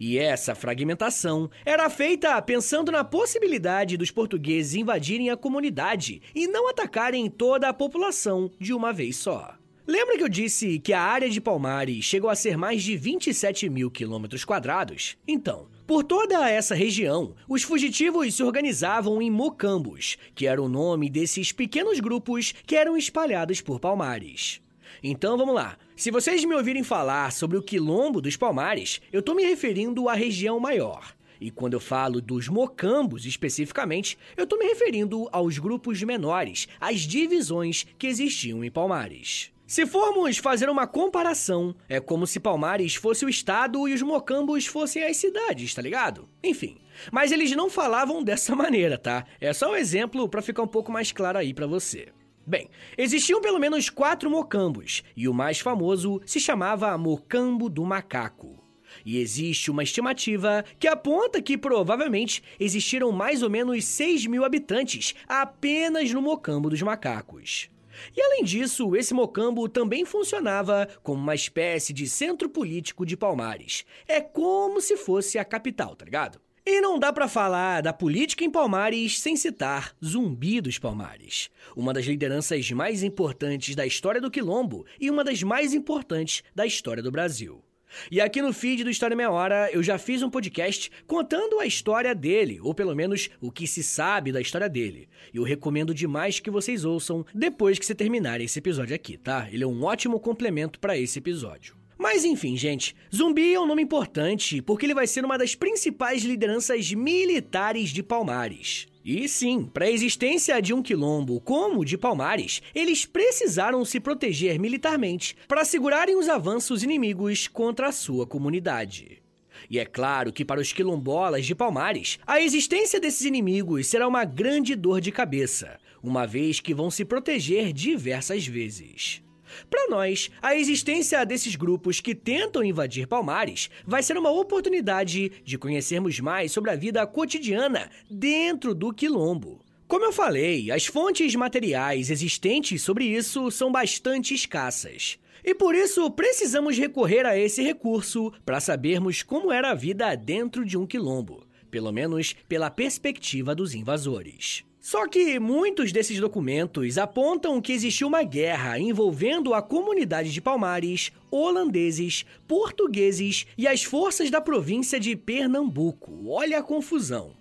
E 0.00 0.18
essa 0.18 0.54
fragmentação 0.54 1.50
era 1.62 1.90
feita 1.90 2.40
pensando 2.40 2.90
na 2.90 3.04
possibilidade 3.04 3.98
dos 3.98 4.10
portugueses 4.10 4.74
invadirem 4.74 5.28
a 5.28 5.36
comunidade 5.36 6.22
e 6.34 6.46
não 6.46 6.70
atacarem 6.70 7.28
toda 7.28 7.68
a 7.68 7.74
população 7.74 8.50
de 8.58 8.72
uma 8.72 8.94
vez 8.94 9.16
só. 9.16 9.54
Lembra 9.86 10.16
que 10.16 10.22
eu 10.22 10.28
disse 10.28 10.78
que 10.78 10.92
a 10.92 11.02
área 11.02 11.28
de 11.28 11.40
Palmares 11.40 12.04
chegou 12.04 12.30
a 12.30 12.34
ser 12.34 12.56
mais 12.56 12.82
de 12.82 12.96
27 12.96 13.68
mil 13.68 13.90
quilômetros 13.90 14.44
quadrados? 14.44 15.18
Então, 15.26 15.66
por 15.90 16.04
toda 16.04 16.48
essa 16.48 16.72
região, 16.72 17.34
os 17.48 17.64
fugitivos 17.64 18.36
se 18.36 18.44
organizavam 18.44 19.20
em 19.20 19.28
mocambos, 19.28 20.16
que 20.36 20.46
era 20.46 20.62
o 20.62 20.68
nome 20.68 21.10
desses 21.10 21.50
pequenos 21.50 21.98
grupos 21.98 22.54
que 22.64 22.76
eram 22.76 22.96
espalhados 22.96 23.60
por 23.60 23.80
Palmares. 23.80 24.60
Então 25.02 25.36
vamos 25.36 25.52
lá. 25.52 25.76
Se 25.96 26.12
vocês 26.12 26.44
me 26.44 26.54
ouvirem 26.54 26.84
falar 26.84 27.32
sobre 27.32 27.58
o 27.58 27.62
quilombo 27.62 28.20
dos 28.20 28.36
Palmares, 28.36 29.00
eu 29.12 29.18
estou 29.18 29.34
me 29.34 29.42
referindo 29.42 30.08
à 30.08 30.14
região 30.14 30.60
maior. 30.60 31.12
E 31.40 31.50
quando 31.50 31.74
eu 31.74 31.80
falo 31.80 32.20
dos 32.20 32.46
mocambos 32.46 33.26
especificamente, 33.26 34.16
eu 34.36 34.44
estou 34.44 34.60
me 34.60 34.66
referindo 34.66 35.28
aos 35.32 35.58
grupos 35.58 36.00
menores, 36.04 36.68
às 36.80 37.00
divisões 37.00 37.84
que 37.98 38.06
existiam 38.06 38.62
em 38.62 38.70
Palmares. 38.70 39.50
Se 39.70 39.86
formos 39.86 40.36
fazer 40.38 40.68
uma 40.68 40.84
comparação, 40.84 41.76
é 41.88 42.00
como 42.00 42.26
se 42.26 42.40
Palmares 42.40 42.96
fosse 42.96 43.24
o 43.24 43.28
estado 43.28 43.86
e 43.86 43.94
os 43.94 44.02
mocambos 44.02 44.66
fossem 44.66 45.04
as 45.04 45.16
cidades, 45.16 45.72
tá 45.72 45.80
ligado? 45.80 46.28
Enfim. 46.42 46.78
Mas 47.12 47.30
eles 47.30 47.52
não 47.52 47.70
falavam 47.70 48.20
dessa 48.24 48.56
maneira, 48.56 48.98
tá? 48.98 49.24
É 49.40 49.52
só 49.52 49.70
um 49.70 49.76
exemplo 49.76 50.28
para 50.28 50.42
ficar 50.42 50.64
um 50.64 50.66
pouco 50.66 50.90
mais 50.90 51.12
claro 51.12 51.38
aí 51.38 51.54
para 51.54 51.68
você. 51.68 52.08
Bem, 52.44 52.68
existiam 52.98 53.40
pelo 53.40 53.60
menos 53.60 53.88
quatro 53.88 54.28
mocambos, 54.28 55.04
e 55.16 55.28
o 55.28 55.32
mais 55.32 55.60
famoso 55.60 56.20
se 56.26 56.40
chamava 56.40 56.98
Mocambo 56.98 57.68
do 57.68 57.84
Macaco. 57.84 58.58
E 59.06 59.18
existe 59.18 59.70
uma 59.70 59.84
estimativa 59.84 60.64
que 60.80 60.88
aponta 60.88 61.40
que 61.40 61.56
provavelmente 61.56 62.42
existiram 62.58 63.12
mais 63.12 63.40
ou 63.40 63.48
menos 63.48 63.84
6 63.84 64.26
mil 64.26 64.44
habitantes 64.44 65.14
apenas 65.28 66.12
no 66.12 66.20
Mocambo 66.20 66.68
dos 66.68 66.82
Macacos. 66.82 67.70
E 68.16 68.20
além 68.20 68.44
disso, 68.44 68.94
esse 68.96 69.14
mocambo 69.14 69.68
também 69.68 70.04
funcionava 70.04 70.88
como 71.02 71.20
uma 71.20 71.34
espécie 71.34 71.92
de 71.92 72.08
centro 72.08 72.48
político 72.48 73.04
de 73.04 73.16
Palmares. 73.16 73.84
É 74.06 74.20
como 74.20 74.80
se 74.80 74.96
fosse 74.96 75.38
a 75.38 75.44
capital, 75.44 75.94
tá 75.94 76.04
ligado? 76.04 76.40
E 76.64 76.80
não 76.80 76.98
dá 76.98 77.12
para 77.12 77.26
falar 77.26 77.80
da 77.80 77.92
política 77.92 78.44
em 78.44 78.50
Palmares 78.50 79.18
sem 79.18 79.34
citar 79.34 79.94
Zumbi 80.04 80.60
dos 80.60 80.78
Palmares, 80.78 81.50
uma 81.74 81.92
das 81.92 82.04
lideranças 82.04 82.70
mais 82.70 83.02
importantes 83.02 83.74
da 83.74 83.86
história 83.86 84.20
do 84.20 84.30
Quilombo 84.30 84.84
e 85.00 85.10
uma 85.10 85.24
das 85.24 85.42
mais 85.42 85.72
importantes 85.72 86.44
da 86.54 86.66
história 86.66 87.02
do 87.02 87.10
Brasil. 87.10 87.64
E 88.10 88.20
aqui 88.20 88.40
no 88.42 88.52
feed 88.52 88.84
do 88.84 88.90
História 88.90 89.16
Meia 89.16 89.30
Hora 89.30 89.70
eu 89.72 89.82
já 89.82 89.98
fiz 89.98 90.22
um 90.22 90.30
podcast 90.30 90.90
contando 91.06 91.60
a 91.60 91.66
história 91.66 92.14
dele, 92.14 92.60
ou 92.60 92.74
pelo 92.74 92.94
menos 92.94 93.30
o 93.40 93.50
que 93.50 93.66
se 93.66 93.82
sabe 93.82 94.32
da 94.32 94.40
história 94.40 94.68
dele. 94.68 95.08
E 95.32 95.36
eu 95.36 95.42
recomendo 95.42 95.94
demais 95.94 96.40
que 96.40 96.50
vocês 96.50 96.84
ouçam 96.84 97.24
depois 97.34 97.78
que 97.78 97.86
você 97.86 97.94
terminar 97.94 98.40
esse 98.40 98.58
episódio 98.58 98.94
aqui, 98.94 99.16
tá? 99.16 99.48
Ele 99.50 99.64
é 99.64 99.66
um 99.66 99.84
ótimo 99.84 100.20
complemento 100.20 100.78
para 100.78 100.96
esse 100.96 101.18
episódio. 101.18 101.76
Mas 101.98 102.24
enfim, 102.24 102.56
gente, 102.56 102.96
Zumbi 103.14 103.52
é 103.52 103.60
um 103.60 103.66
nome 103.66 103.82
importante 103.82 104.62
porque 104.62 104.86
ele 104.86 104.94
vai 104.94 105.06
ser 105.06 105.22
uma 105.22 105.36
das 105.36 105.54
principais 105.54 106.22
lideranças 106.22 106.90
militares 106.92 107.90
de 107.90 108.02
Palmares. 108.02 108.89
E 109.04 109.26
sim, 109.28 109.64
para 109.64 109.86
a 109.86 109.90
existência 109.90 110.60
de 110.60 110.74
um 110.74 110.82
quilombo 110.82 111.40
como 111.40 111.80
o 111.80 111.84
de 111.84 111.96
Palmares, 111.96 112.60
eles 112.74 113.06
precisaram 113.06 113.84
se 113.84 113.98
proteger 113.98 114.58
militarmente 114.58 115.36
para 115.48 115.64
segurarem 115.64 116.16
os 116.16 116.28
avanços 116.28 116.82
inimigos 116.82 117.48
contra 117.48 117.88
a 117.88 117.92
sua 117.92 118.26
comunidade. 118.26 119.22
E 119.70 119.78
é 119.78 119.86
claro 119.86 120.32
que 120.32 120.44
para 120.44 120.60
os 120.60 120.72
quilombolas 120.72 121.46
de 121.46 121.54
Palmares, 121.54 122.18
a 122.26 122.40
existência 122.40 123.00
desses 123.00 123.24
inimigos 123.24 123.86
será 123.86 124.06
uma 124.06 124.24
grande 124.24 124.74
dor 124.74 125.00
de 125.00 125.10
cabeça, 125.10 125.78
uma 126.02 126.26
vez 126.26 126.60
que 126.60 126.74
vão 126.74 126.90
se 126.90 127.04
proteger 127.04 127.72
diversas 127.72 128.46
vezes. 128.46 129.22
Para 129.68 129.88
nós, 129.88 130.30
a 130.40 130.54
existência 130.56 131.24
desses 131.24 131.56
grupos 131.56 132.00
que 132.00 132.14
tentam 132.14 132.64
invadir 132.64 133.06
Palmares 133.06 133.70
vai 133.86 134.02
ser 134.02 134.16
uma 134.16 134.30
oportunidade 134.30 135.30
de 135.44 135.58
conhecermos 135.58 136.20
mais 136.20 136.52
sobre 136.52 136.70
a 136.70 136.76
vida 136.76 137.06
cotidiana 137.06 137.90
dentro 138.10 138.74
do 138.74 138.92
quilombo. 138.92 139.64
Como 139.90 140.04
eu 140.04 140.12
falei, 140.12 140.70
as 140.70 140.86
fontes 140.86 141.34
materiais 141.34 142.10
existentes 142.10 142.80
sobre 142.80 143.06
isso 143.06 143.50
são 143.50 143.72
bastante 143.72 144.32
escassas. 144.32 145.18
E 145.44 145.54
por 145.54 145.74
isso 145.74 146.08
precisamos 146.10 146.78
recorrer 146.78 147.26
a 147.26 147.36
esse 147.36 147.62
recurso 147.62 148.32
para 148.44 148.60
sabermos 148.60 149.22
como 149.22 149.50
era 149.50 149.70
a 149.70 149.74
vida 149.74 150.14
dentro 150.14 150.64
de 150.64 150.78
um 150.78 150.86
quilombo, 150.86 151.44
pelo 151.70 151.90
menos 151.90 152.34
pela 152.48 152.70
perspectiva 152.70 153.54
dos 153.54 153.74
invasores. 153.74 154.64
Só 154.80 155.06
que 155.06 155.38
muitos 155.38 155.92
desses 155.92 156.18
documentos 156.18 156.96
apontam 156.96 157.60
que 157.60 157.72
existiu 157.72 158.08
uma 158.08 158.22
guerra 158.22 158.78
envolvendo 158.78 159.52
a 159.52 159.60
comunidade 159.60 160.32
de 160.32 160.40
Palmares, 160.40 161.12
holandeses, 161.30 162.24
portugueses 162.48 163.46
e 163.58 163.68
as 163.68 163.84
forças 163.84 164.30
da 164.30 164.40
província 164.40 164.98
de 164.98 165.14
Pernambuco. 165.14 166.26
Olha 166.26 166.58
a 166.58 166.62
confusão. 166.62 167.38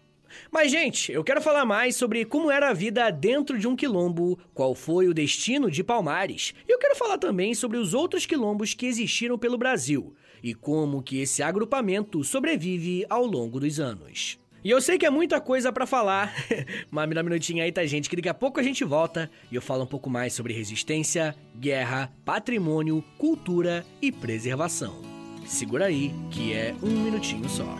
Mas, 0.52 0.70
gente, 0.70 1.12
eu 1.14 1.24
quero 1.24 1.42
falar 1.42 1.66
mais 1.66 1.96
sobre 1.96 2.26
como 2.26 2.52
era 2.52 2.70
a 2.70 2.74
vida 2.74 3.10
dentro 3.10 3.58
de 3.58 3.68
um 3.68 3.76
quilombo, 3.76 4.38
qual 4.54 4.76
foi 4.76 5.08
o 5.08 5.14
destino 5.14 5.72
de 5.72 5.84
Palmares, 5.84 6.54
e 6.68 6.72
eu 6.72 6.78
quero 6.78 6.96
falar 6.96 7.18
também 7.18 7.56
sobre 7.56 7.78
os 7.78 7.94
outros 7.94 8.26
quilombos 8.26 8.74
que 8.74 8.86
existiram 8.86 9.40
pelo 9.40 9.58
Brasil 9.58 10.14
e 10.44 10.54
como 10.54 11.02
que 11.02 11.20
esse 11.20 11.42
agrupamento 11.42 12.24
sobrevive 12.24 13.06
ao 13.10 13.26
longo 13.26 13.60
dos 13.60 13.80
anos. 13.80 14.38
E 14.64 14.70
eu 14.70 14.82
sei 14.82 14.98
que 14.98 15.06
é 15.06 15.10
muita 15.10 15.40
coisa 15.40 15.72
para 15.72 15.86
falar, 15.86 16.34
mas 16.92 17.08
me 17.08 17.16
dá 17.16 17.22
um 17.22 17.24
minutinho 17.24 17.64
aí, 17.64 17.72
tá, 17.72 17.86
gente? 17.86 18.10
Que 18.10 18.16
daqui 18.16 18.30
a 18.30 18.34
pouco 18.34 18.60
a 18.60 18.64
gente 18.64 18.84
volta 18.84 19.30
e 19.52 19.56
eu 19.56 19.62
falo 19.62 19.84
um 19.84 19.88
pouco 19.88 20.10
mais 20.10 20.34
sobre 20.34 20.54
resistência, 20.54 21.36
guerra, 21.56 22.12
patrimônio, 22.26 23.04
cultura 23.18 23.86
e 24.02 24.12
preservação. 24.12 25.02
Segura 25.46 25.86
aí, 25.86 26.14
que 26.30 26.54
é 26.54 26.76
um 26.84 26.90
minutinho 26.90 27.48
só. 27.50 27.80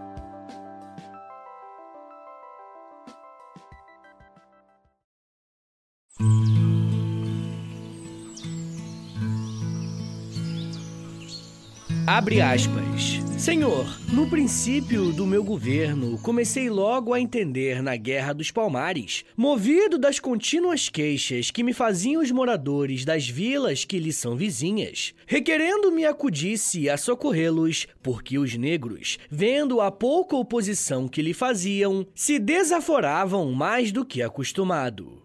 Abre 12.07 12.41
aspas. 12.41 13.19
Senhor, 13.37 13.85
no 14.11 14.27
princípio 14.27 15.11
do 15.11 15.25
meu 15.25 15.43
governo, 15.43 16.17
comecei 16.19 16.69
logo 16.69 17.13
a 17.13 17.19
entender 17.19 17.81
na 17.81 17.95
Guerra 17.95 18.33
dos 18.33 18.49
Palmares, 18.49 19.23
movido 19.37 19.99
das 19.99 20.19
contínuas 20.19 20.89
queixas 20.89 21.51
que 21.51 21.63
me 21.63 21.73
faziam 21.73 22.21
os 22.21 22.31
moradores 22.31 23.05
das 23.05 23.27
vilas 23.29 23.85
que 23.85 23.99
lhe 23.99 24.11
são 24.11 24.35
vizinhas, 24.35 25.13
requerendo-me 25.27 26.05
acudisse 26.05 26.89
a 26.89 26.97
socorrê-los, 26.97 27.87
porque 28.01 28.37
os 28.37 28.55
negros, 28.55 29.19
vendo 29.29 29.79
a 29.79 29.91
pouca 29.91 30.35
oposição 30.35 31.07
que 31.07 31.21
lhe 31.21 31.33
faziam, 31.33 32.05
se 32.15 32.39
desaforavam 32.39 33.51
mais 33.51 33.91
do 33.91 34.03
que 34.03 34.21
acostumado. 34.23 35.20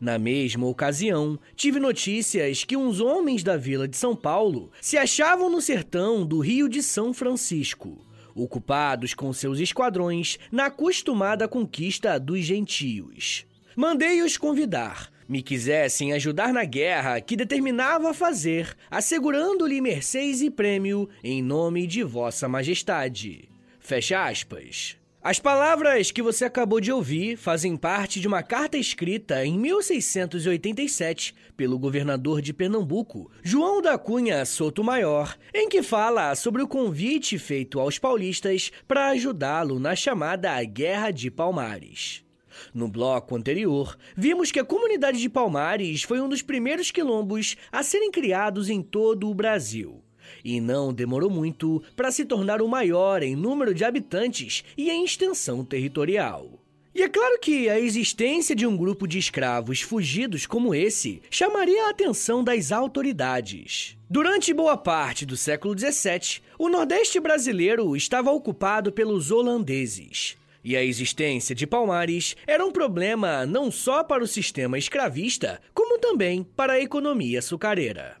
Na 0.00 0.16
mesma 0.16 0.66
ocasião, 0.66 1.38
tive 1.56 1.80
notícias 1.80 2.62
que 2.62 2.76
uns 2.76 3.00
homens 3.00 3.42
da 3.42 3.56
vila 3.56 3.88
de 3.88 3.96
São 3.96 4.14
Paulo 4.14 4.70
se 4.80 4.96
achavam 4.96 5.50
no 5.50 5.60
sertão 5.60 6.24
do 6.24 6.38
Rio 6.38 6.68
de 6.68 6.84
São 6.84 7.12
Francisco, 7.12 8.06
ocupados 8.32 9.12
com 9.12 9.32
seus 9.32 9.58
esquadrões 9.58 10.38
na 10.52 10.66
acostumada 10.66 11.48
conquista 11.48 12.18
dos 12.18 12.44
gentios. 12.44 13.44
Mandei-os 13.74 14.36
convidar, 14.36 15.10
me 15.28 15.42
quisessem 15.42 16.12
ajudar 16.12 16.52
na 16.52 16.64
guerra 16.64 17.20
que 17.20 17.36
determinava 17.36 18.14
fazer, 18.14 18.76
assegurando-lhe 18.88 19.80
mercês 19.80 20.42
e 20.42 20.48
prêmio 20.48 21.08
em 21.24 21.42
nome 21.42 21.88
de 21.88 22.04
Vossa 22.04 22.48
Majestade. 22.48 23.48
Fecha 23.80 24.24
aspas. 24.24 24.96
As 25.20 25.40
palavras 25.40 26.12
que 26.12 26.22
você 26.22 26.44
acabou 26.44 26.80
de 26.80 26.92
ouvir 26.92 27.36
fazem 27.36 27.76
parte 27.76 28.20
de 28.20 28.28
uma 28.28 28.40
carta 28.40 28.78
escrita 28.78 29.44
em 29.44 29.58
1687 29.58 31.34
pelo 31.56 31.76
governador 31.76 32.40
de 32.40 32.52
Pernambuco, 32.52 33.28
João 33.42 33.82
da 33.82 33.98
Cunha 33.98 34.44
Souto 34.44 34.84
Maior, 34.84 35.36
em 35.52 35.68
que 35.68 35.82
fala 35.82 36.36
sobre 36.36 36.62
o 36.62 36.68
convite 36.68 37.36
feito 37.36 37.80
aos 37.80 37.98
paulistas 37.98 38.70
para 38.86 39.08
ajudá-lo 39.08 39.80
na 39.80 39.96
chamada 39.96 40.62
Guerra 40.62 41.10
de 41.10 41.32
Palmares. 41.32 42.24
No 42.72 42.86
bloco 42.86 43.34
anterior, 43.34 43.98
vimos 44.16 44.52
que 44.52 44.60
a 44.60 44.64
comunidade 44.64 45.18
de 45.18 45.28
Palmares 45.28 46.04
foi 46.04 46.20
um 46.20 46.28
dos 46.28 46.42
primeiros 46.42 46.92
quilombos 46.92 47.56
a 47.72 47.82
serem 47.82 48.12
criados 48.12 48.70
em 48.70 48.80
todo 48.80 49.28
o 49.28 49.34
Brasil 49.34 50.00
e 50.44 50.60
não 50.60 50.92
demorou 50.92 51.30
muito 51.30 51.82
para 51.96 52.10
se 52.10 52.24
tornar 52.24 52.62
o 52.62 52.68
maior 52.68 53.22
em 53.22 53.36
número 53.36 53.74
de 53.74 53.84
habitantes 53.84 54.64
e 54.76 54.90
em 54.90 55.04
extensão 55.04 55.64
territorial. 55.64 56.58
E 56.94 57.02
é 57.02 57.08
claro 57.08 57.38
que 57.38 57.68
a 57.68 57.78
existência 57.78 58.56
de 58.56 58.66
um 58.66 58.76
grupo 58.76 59.06
de 59.06 59.18
escravos 59.18 59.80
fugidos 59.80 60.46
como 60.46 60.74
esse 60.74 61.22
chamaria 61.30 61.86
a 61.86 61.90
atenção 61.90 62.42
das 62.42 62.72
autoridades. 62.72 63.96
Durante 64.10 64.52
boa 64.52 64.76
parte 64.76 65.24
do 65.24 65.36
século 65.36 65.78
XVII, 65.78 66.40
o 66.58 66.68
Nordeste 66.68 67.20
brasileiro 67.20 67.94
estava 67.94 68.32
ocupado 68.32 68.90
pelos 68.90 69.30
holandeses. 69.30 70.36
E 70.64 70.76
a 70.76 70.82
existência 70.82 71.54
de 71.54 71.66
Palmares 71.66 72.36
era 72.46 72.66
um 72.66 72.72
problema 72.72 73.46
não 73.46 73.70
só 73.70 74.02
para 74.02 74.24
o 74.24 74.26
sistema 74.26 74.76
escravista, 74.76 75.60
como 75.72 75.98
também 75.98 76.42
para 76.42 76.72
a 76.72 76.80
economia 76.80 77.38
açucareira. 77.38 78.16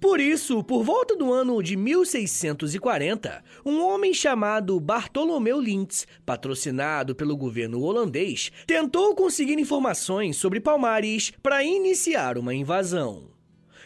Por 0.00 0.20
isso, 0.20 0.62
por 0.62 0.82
volta 0.82 1.16
do 1.16 1.32
ano 1.32 1.62
de 1.62 1.76
1640, 1.76 3.42
um 3.64 3.80
homem 3.82 4.12
chamado 4.12 4.78
Bartolomeu 4.80 5.60
Lintz, 5.60 6.06
patrocinado 6.24 7.14
pelo 7.14 7.36
governo 7.36 7.80
holandês, 7.82 8.50
tentou 8.66 9.14
conseguir 9.14 9.58
informações 9.58 10.36
sobre 10.36 10.60
Palmares 10.60 11.32
para 11.42 11.62
iniciar 11.62 12.38
uma 12.38 12.54
invasão. 12.54 13.30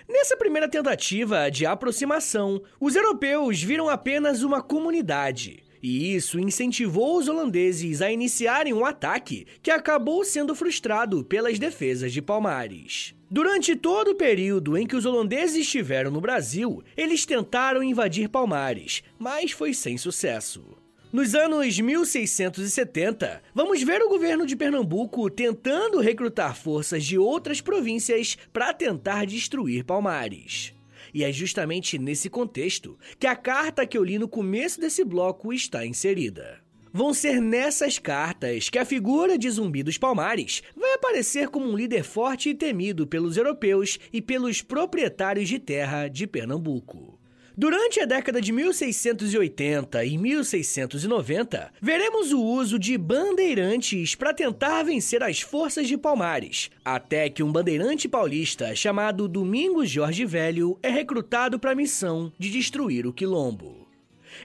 Nessa 0.08 0.36
primeira 0.36 0.68
tentativa 0.68 1.50
de 1.50 1.64
aproximação, 1.64 2.62
os 2.80 2.96
europeus 2.96 3.62
viram 3.62 3.88
apenas 3.88 4.42
uma 4.42 4.60
comunidade, 4.60 5.62
e 5.82 6.14
isso 6.14 6.38
incentivou 6.38 7.18
os 7.18 7.28
holandeses 7.28 8.02
a 8.02 8.10
iniciarem 8.10 8.72
um 8.72 8.84
ataque 8.84 9.46
que 9.62 9.70
acabou 9.70 10.24
sendo 10.24 10.54
frustrado 10.54 11.24
pelas 11.24 11.58
defesas 11.58 12.12
de 12.12 12.20
Palmares. 12.20 13.14
Durante 13.34 13.74
todo 13.74 14.10
o 14.10 14.14
período 14.14 14.76
em 14.76 14.86
que 14.86 14.94
os 14.94 15.06
holandeses 15.06 15.56
estiveram 15.56 16.10
no 16.10 16.20
Brasil, 16.20 16.82
eles 16.94 17.24
tentaram 17.24 17.82
invadir 17.82 18.28
Palmares, 18.28 19.02
mas 19.18 19.52
foi 19.52 19.72
sem 19.72 19.96
sucesso. 19.96 20.76
Nos 21.10 21.34
anos 21.34 21.80
1670, 21.80 23.42
vamos 23.54 23.82
ver 23.82 24.02
o 24.02 24.08
governo 24.10 24.44
de 24.44 24.54
Pernambuco 24.54 25.30
tentando 25.30 25.98
recrutar 25.98 26.54
forças 26.54 27.06
de 27.06 27.16
outras 27.16 27.62
províncias 27.62 28.36
para 28.52 28.74
tentar 28.74 29.24
destruir 29.24 29.82
Palmares. 29.82 30.74
E 31.14 31.24
é 31.24 31.32
justamente 31.32 31.98
nesse 31.98 32.28
contexto 32.28 32.98
que 33.18 33.26
a 33.26 33.34
carta 33.34 33.86
que 33.86 33.96
eu 33.96 34.04
li 34.04 34.18
no 34.18 34.28
começo 34.28 34.78
desse 34.78 35.02
bloco 35.02 35.54
está 35.54 35.86
inserida. 35.86 36.61
Vão 36.92 37.14
ser 37.14 37.40
nessas 37.40 37.98
cartas 37.98 38.68
que 38.68 38.78
a 38.78 38.84
figura 38.84 39.38
de 39.38 39.48
Zumbi 39.48 39.82
dos 39.82 39.96
Palmares 39.96 40.62
vai 40.76 40.92
aparecer 40.92 41.48
como 41.48 41.66
um 41.66 41.74
líder 41.74 42.04
forte 42.04 42.50
e 42.50 42.54
temido 42.54 43.06
pelos 43.06 43.38
europeus 43.38 43.98
e 44.12 44.20
pelos 44.20 44.60
proprietários 44.60 45.48
de 45.48 45.58
terra 45.58 46.06
de 46.06 46.26
Pernambuco. 46.26 47.18
Durante 47.56 48.00
a 48.00 48.04
década 48.04 48.40
de 48.40 48.52
1680 48.52 50.04
e 50.04 50.18
1690, 50.18 51.72
veremos 51.80 52.32
o 52.32 52.42
uso 52.42 52.78
de 52.78 52.96
bandeirantes 52.98 54.14
para 54.14 54.34
tentar 54.34 54.82
vencer 54.82 55.22
as 55.22 55.40
forças 55.40 55.88
de 55.88 55.96
Palmares, 55.96 56.70
até 56.84 57.30
que 57.30 57.42
um 57.42 57.52
bandeirante 57.52 58.06
paulista 58.06 58.74
chamado 58.74 59.28
Domingos 59.28 59.88
Jorge 59.88 60.26
Velho 60.26 60.78
é 60.82 60.90
recrutado 60.90 61.58
para 61.58 61.72
a 61.72 61.74
missão 61.74 62.32
de 62.38 62.50
destruir 62.50 63.06
o 63.06 63.12
quilombo. 63.12 63.81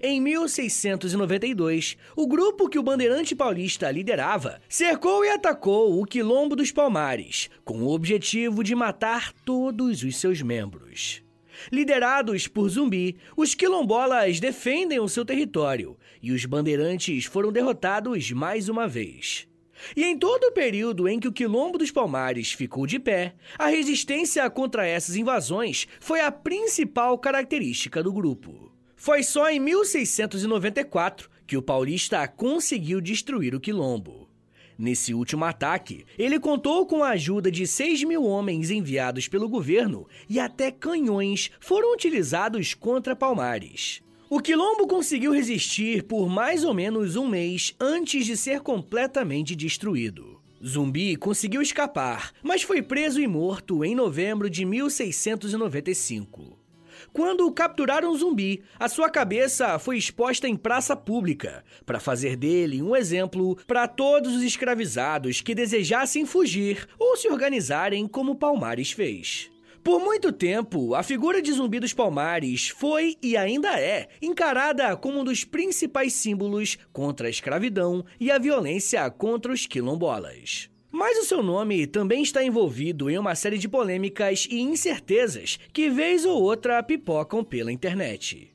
Em 0.02 0.22
1692, 0.22 1.98
o 2.16 2.28
grupo 2.28 2.70
que 2.70 2.80
o 2.80 2.84
Bandeirante 2.84 3.36
Paulista 3.36 3.90
liderava 3.92 4.62
cercou 4.70 5.24
e 5.26 5.30
atacou 5.30 6.00
o 6.00 6.06
Quilombo 6.06 6.56
dos 6.56 6.72
Palmares, 6.72 7.50
com 7.64 7.82
o 7.84 7.90
objetivo 7.90 8.64
de 8.64 8.76
matar 8.76 9.34
todos 9.46 10.04
os 10.04 10.18
seus 10.18 10.42
membros. 10.42 11.24
Liderados 11.72 12.48
por 12.48 12.70
Zumbi, 12.70 13.18
os 13.36 13.56
quilombolas 13.56 14.40
defendem 14.40 15.00
o 15.00 15.10
seu 15.10 15.26
território 15.26 15.98
e 16.22 16.32
os 16.32 16.46
bandeirantes 16.46 17.26
foram 17.26 17.52
derrotados 17.52 18.32
mais 18.32 18.70
uma 18.70 18.88
vez. 18.88 19.48
E 19.96 20.04
em 20.04 20.18
todo 20.18 20.46
o 20.46 20.52
período 20.52 21.08
em 21.08 21.20
que 21.20 21.28
o 21.28 21.32
Quilombo 21.32 21.78
dos 21.78 21.92
Palmares 21.92 22.52
ficou 22.52 22.88
de 22.88 23.00
pé, 23.00 23.36
a 23.58 23.68
resistência 23.68 24.48
contra 24.50 24.88
essas 24.88 25.16
invasões 25.16 25.88
foi 26.00 26.20
a 26.22 26.32
principal 26.32 27.18
característica 27.18 28.02
do 28.02 28.12
grupo. 28.12 28.67
Foi 29.00 29.22
só 29.22 29.48
em 29.48 29.60
1694 29.60 31.30
que 31.46 31.56
o 31.56 31.62
paulista 31.62 32.28
conseguiu 32.28 33.00
destruir 33.00 33.54
o 33.54 33.60
Quilombo. 33.60 34.28
Nesse 34.76 35.14
último 35.14 35.46
ataque, 35.46 36.04
ele 36.18 36.40
contou 36.40 36.84
com 36.88 37.04
a 37.04 37.10
ajuda 37.10 37.52
de 37.52 37.68
6 37.68 38.04
mil 38.04 38.24
homens 38.24 38.72
enviados 38.72 39.28
pelo 39.28 39.48
governo 39.48 40.08
e 40.28 40.40
até 40.40 40.72
canhões 40.72 41.52
foram 41.60 41.94
utilizados 41.94 42.74
contra 42.74 43.16
Palmares. 43.16 44.02
O 44.30 44.42
Quilombo 44.42 44.88
conseguiu 44.88 45.32
resistir 45.32 46.04
por 46.04 46.28
mais 46.28 46.64
ou 46.66 46.74
menos 46.74 47.16
um 47.16 47.28
mês 47.28 47.76
antes 47.80 48.26
de 48.26 48.36
ser 48.36 48.62
completamente 48.62 49.56
destruído. 49.56 50.42
Zumbi 50.66 51.16
conseguiu 51.16 51.62
escapar, 51.62 52.34
mas 52.42 52.64
foi 52.64 52.82
preso 52.82 53.22
e 53.22 53.28
morto 53.28 53.86
em 53.86 53.94
novembro 53.94 54.50
de 54.50 54.66
1695. 54.66 56.57
Quando 57.14 57.52
capturaram 57.52 58.16
Zumbi, 58.16 58.64
a 58.80 58.88
sua 58.88 59.10
cabeça 59.10 59.80
foi 59.80 59.98
exposta 59.98 60.48
em 60.48 60.56
praça 60.56 60.96
pública, 60.96 61.64
para 61.86 62.00
fazer 62.00 62.36
dele 62.36 62.82
um 62.82 62.96
exemplo 62.96 63.58
para 63.66 63.88
todos 63.88 64.36
os 64.36 64.44
escravizados 64.44 65.42
que 65.42 65.56
desejassem 65.56 66.26
fugir 66.26 66.88
ou 67.00 67.18
se 67.18 67.28
organizarem 67.28 68.08
como 68.08 68.36
Palmares 68.36 68.92
fez. 68.92 69.50
Por 69.84 70.02
muito 70.02 70.34
tempo, 70.34 70.94
a 70.96 71.02
figura 71.02 71.42
de 71.42 71.50
Zumbi 71.54 71.80
dos 71.80 71.94
Palmares 71.94 72.68
foi 72.68 73.16
e 73.24 73.38
ainda 73.38 73.80
é 73.80 74.10
encarada 74.22 74.98
como 74.98 75.22
um 75.22 75.24
dos 75.24 75.46
principais 75.46 76.12
símbolos 76.12 76.78
contra 76.92 77.28
a 77.28 77.30
escravidão 77.30 78.06
e 78.20 78.30
a 78.30 78.38
violência 78.38 79.10
contra 79.10 79.52
os 79.52 79.66
quilombolas. 79.66 80.70
Mas 80.90 81.18
o 81.18 81.26
seu 81.26 81.44
nome 81.44 81.86
também 81.86 82.24
está 82.24 82.42
envolvido 82.44 83.10
em 83.10 83.18
uma 83.18 83.36
série 83.36 83.58
de 83.58 83.68
polêmicas 83.68 84.48
e 84.50 84.62
incertezas 84.62 85.60
que, 85.74 85.90
vez 85.90 86.26
ou 86.26 86.42
outra, 86.42 86.82
pipocam 86.82 87.44
pela 87.44 87.72
internet. 87.72 88.50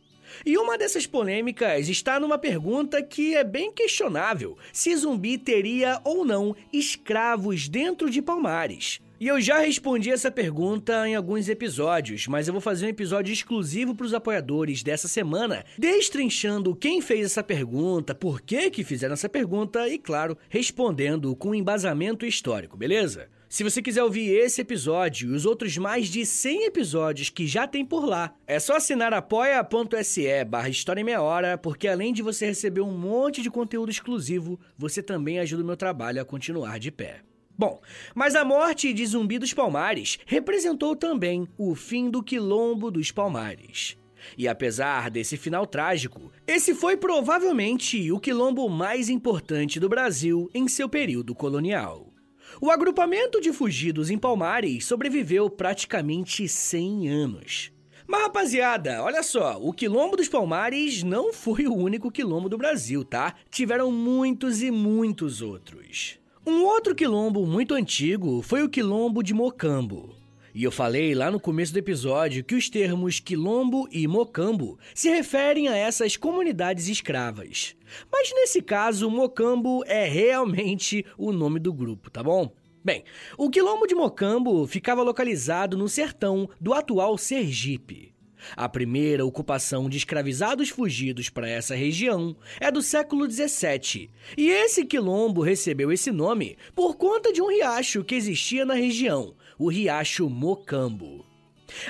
E 0.47 0.57
uma 0.57 0.79
dessas 0.79 1.07
polêmicas 1.07 1.90
está 1.90 2.18
numa 2.18 2.38
pergunta 2.38 3.03
que 3.03 3.35
é 3.35 3.45
bem 3.45 3.71
questionável: 3.71 4.57
se 4.73 4.97
zumbi 4.97 5.37
teria 5.37 6.01
ou 6.05 6.25
não 6.25 6.57
escravos 6.73 7.68
dentro 7.68 8.09
de 8.09 8.23
Palmares. 8.23 9.02
E 9.23 9.29
eu 9.29 9.41
já 9.41 9.61
respondi 9.61 10.11
essa 10.11 10.33
pergunta 10.33 11.09
em 11.09 11.15
alguns 11.15 11.49
episódios, 11.49 12.27
mas 12.27 12.49
eu 12.49 12.53
vou 12.53 12.61
fazer 12.61 12.87
um 12.87 12.89
episódio 12.89 13.33
exclusivo 13.33 13.95
para 13.95 14.05
os 14.05 14.13
apoiadores 14.13 14.83
dessa 14.83 15.07
semana, 15.07 15.65
destrinchando 15.79 16.75
quem 16.75 17.01
fez 17.01 17.27
essa 17.27 17.41
pergunta, 17.41 18.17
por 18.17 18.41
que 18.41 18.69
que 18.69 18.83
fizeram 18.83 19.13
essa 19.13 19.29
pergunta 19.29 19.89
e, 19.89 19.97
claro, 19.97 20.37
respondendo 20.49 21.37
com 21.37 21.55
embasamento 21.55 22.27
histórico, 22.27 22.77
beleza? 22.77 23.29
Se 23.49 23.63
você 23.63 23.81
quiser 23.81 24.03
ouvir 24.03 24.29
esse 24.29 24.61
episódio 24.61 25.31
e 25.31 25.37
os 25.37 25.47
outros 25.47 25.79
mais 25.79 26.09
de 26.09 26.27
100 26.27 26.65
episódios 26.65 27.31
que 27.31 27.47
já 27.47 27.65
tem 27.65 27.87
por 27.87 28.05
lá, 28.05 28.35
é 28.45 28.59
só 28.59 28.75
assinar 28.75 29.15
apoia.se 29.15 30.45
barra 30.47 30.69
História 30.69 31.01
em 31.01 31.05
Meia 31.05 31.23
Hora, 31.23 31.57
porque 31.57 31.87
além 31.87 32.13
de 32.13 32.23
você 32.23 32.47
receber 32.47 32.81
um 32.81 32.99
monte 32.99 33.41
de 33.41 33.53
conteúdo 33.53 33.93
exclusivo, 33.93 34.59
você 34.77 35.01
também 35.01 35.39
ajuda 35.39 35.63
o 35.63 35.67
meu 35.67 35.77
trabalho 35.77 36.21
a 36.21 36.25
continuar 36.25 36.81
de 36.81 36.91
pé. 36.91 37.23
Bom, 37.62 37.81
mas 38.12 38.35
a 38.35 38.44
morte 38.44 38.92
de 38.92 39.07
Zumbi 39.07 39.38
dos 39.38 39.55
Palmares 39.55 40.18
representou 40.27 40.96
também 40.96 41.46
o 41.57 41.77
fim 41.77 42.11
do 42.11 42.20
Quilombo 42.20 42.90
dos 42.90 43.12
Palmares. 43.12 43.96
E 44.37 44.48
apesar 44.48 45.09
desse 45.09 45.37
final 45.37 45.64
trágico, 45.64 46.33
esse 46.44 46.75
foi 46.75 46.96
provavelmente 46.96 48.11
o 48.11 48.18
quilombo 48.18 48.68
mais 48.68 49.09
importante 49.09 49.79
do 49.79 49.88
Brasil 49.88 50.51
em 50.53 50.66
seu 50.66 50.88
período 50.88 51.37
colonial. 51.37 52.12
O 52.61 52.68
agrupamento 52.68 53.40
de 53.40 53.53
fugidos 53.53 54.11
em 54.11 54.18
Palmares 54.18 54.85
sobreviveu 54.85 55.48
praticamente 55.48 56.48
100 56.48 57.09
anos. 57.11 57.72
Mas 58.09 58.22
rapaziada, 58.22 59.05
olha 59.05 59.22
só, 59.22 59.57
o 59.62 59.72
Quilombo 59.72 60.16
dos 60.16 60.29
Palmares 60.29 61.05
não 61.05 61.33
foi 61.33 61.68
o 61.68 61.77
único 61.77 62.11
quilombo 62.11 62.48
do 62.48 62.59
Brasil, 62.59 63.05
tá? 63.05 63.37
Tiveram 63.53 63.92
muitos 63.92 64.62
e 64.62 64.70
muitos 64.72 65.40
outros. 65.40 66.20
Um 66.45 66.65
outro 66.65 66.93
quilombo 66.93 67.47
muito 67.47 67.73
antigo 67.73 68.43
foi 68.43 68.65
o 68.65 68.69
quilombo 68.69 69.23
de 69.23 69.33
Mocambo. 69.33 70.13
E 70.53 70.65
eu 70.65 70.73
falei 70.73 71.15
lá 71.15 71.31
no 71.31 71.39
começo 71.39 71.73
do 71.73 71.79
episódio 71.79 72.43
que 72.43 72.57
os 72.57 72.69
termos 72.69 73.21
quilombo 73.21 73.89
e 73.93 74.09
mocambo 74.09 74.77
se 74.93 75.09
referem 75.09 75.69
a 75.69 75.77
essas 75.77 76.17
comunidades 76.17 76.89
escravas. 76.89 77.77
Mas 78.11 78.33
nesse 78.35 78.61
caso, 78.61 79.09
mocambo 79.09 79.85
é 79.87 80.05
realmente 80.05 81.07
o 81.17 81.33
nome 81.33 81.61
do 81.61 81.73
grupo, 81.73 82.11
tá 82.11 82.23
bom? 82.25 82.53
Bem, 82.85 83.05
o 83.39 83.49
quilombo 83.49 83.87
de 83.87 83.95
Mocambo 83.95 84.67
ficava 84.67 85.03
localizado 85.03 85.79
no 85.79 85.89
sertão 85.89 86.51
do 86.61 86.75
atual 86.75 87.17
Sergipe. 87.17 88.12
A 88.57 88.69
primeira 88.69 89.25
ocupação 89.25 89.89
de 89.89 89.97
escravizados 89.97 90.69
fugidos 90.69 91.29
para 91.29 91.49
essa 91.49 91.75
região 91.75 92.37
é 92.61 92.71
do 92.71 92.83
século 92.83 93.27
17, 93.27 94.11
e 94.37 94.51
esse 94.51 94.85
quilombo 94.85 95.43
recebeu 95.43 95.93
esse 95.93 96.11
nome 96.11 96.57
por 96.75 96.97
conta 96.97 97.33
de 97.33 97.41
um 97.41 97.49
riacho 97.49 98.05
que 98.05 98.15
existia 98.15 98.65
na 98.65 98.75
região, 98.75 99.35
o 99.59 99.69
Riacho 99.69 100.29
Mocambo. 100.29 101.33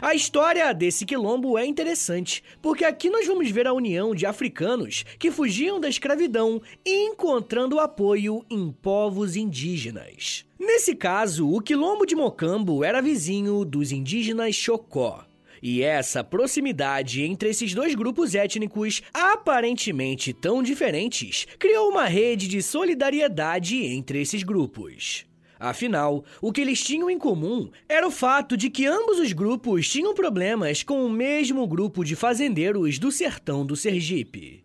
A 0.00 0.14
história 0.14 0.72
desse 0.72 1.04
quilombo 1.04 1.58
é 1.58 1.66
interessante, 1.66 2.42
porque 2.60 2.84
aqui 2.84 3.10
nós 3.10 3.26
vamos 3.26 3.50
ver 3.50 3.66
a 3.66 3.72
união 3.72 4.14
de 4.14 4.26
africanos 4.26 5.04
que 5.18 5.30
fugiam 5.30 5.80
da 5.80 5.88
escravidão 5.88 6.60
e 6.84 7.08
encontrando 7.08 7.80
apoio 7.80 8.44
em 8.50 8.70
povos 8.70 9.36
indígenas. 9.36 10.44
Nesse 10.58 10.94
caso, 10.94 11.48
o 11.48 11.60
quilombo 11.60 12.06
de 12.06 12.14
Mocambo 12.14 12.84
era 12.84 13.02
vizinho 13.02 13.64
dos 13.64 13.90
indígenas 13.92 14.54
Chocó, 14.54 15.24
e 15.62 15.82
essa 15.82 16.24
proximidade 16.24 17.22
entre 17.22 17.50
esses 17.50 17.72
dois 17.72 17.94
grupos 17.94 18.34
étnicos, 18.34 19.00
aparentemente 19.14 20.32
tão 20.32 20.62
diferentes, 20.62 21.46
criou 21.58 21.88
uma 21.88 22.06
rede 22.06 22.48
de 22.48 22.60
solidariedade 22.60 23.76
entre 23.76 24.20
esses 24.20 24.42
grupos. 24.42 25.24
Afinal, 25.60 26.24
o 26.40 26.50
que 26.50 26.60
eles 26.60 26.82
tinham 26.82 27.08
em 27.08 27.16
comum 27.16 27.70
era 27.88 28.04
o 28.04 28.10
fato 28.10 28.56
de 28.56 28.68
que 28.68 28.84
ambos 28.84 29.20
os 29.20 29.32
grupos 29.32 29.88
tinham 29.88 30.12
problemas 30.12 30.82
com 30.82 31.06
o 31.06 31.08
mesmo 31.08 31.64
grupo 31.68 32.04
de 32.04 32.16
fazendeiros 32.16 32.98
do 32.98 33.12
sertão 33.12 33.64
do 33.64 33.76
Sergipe. 33.76 34.64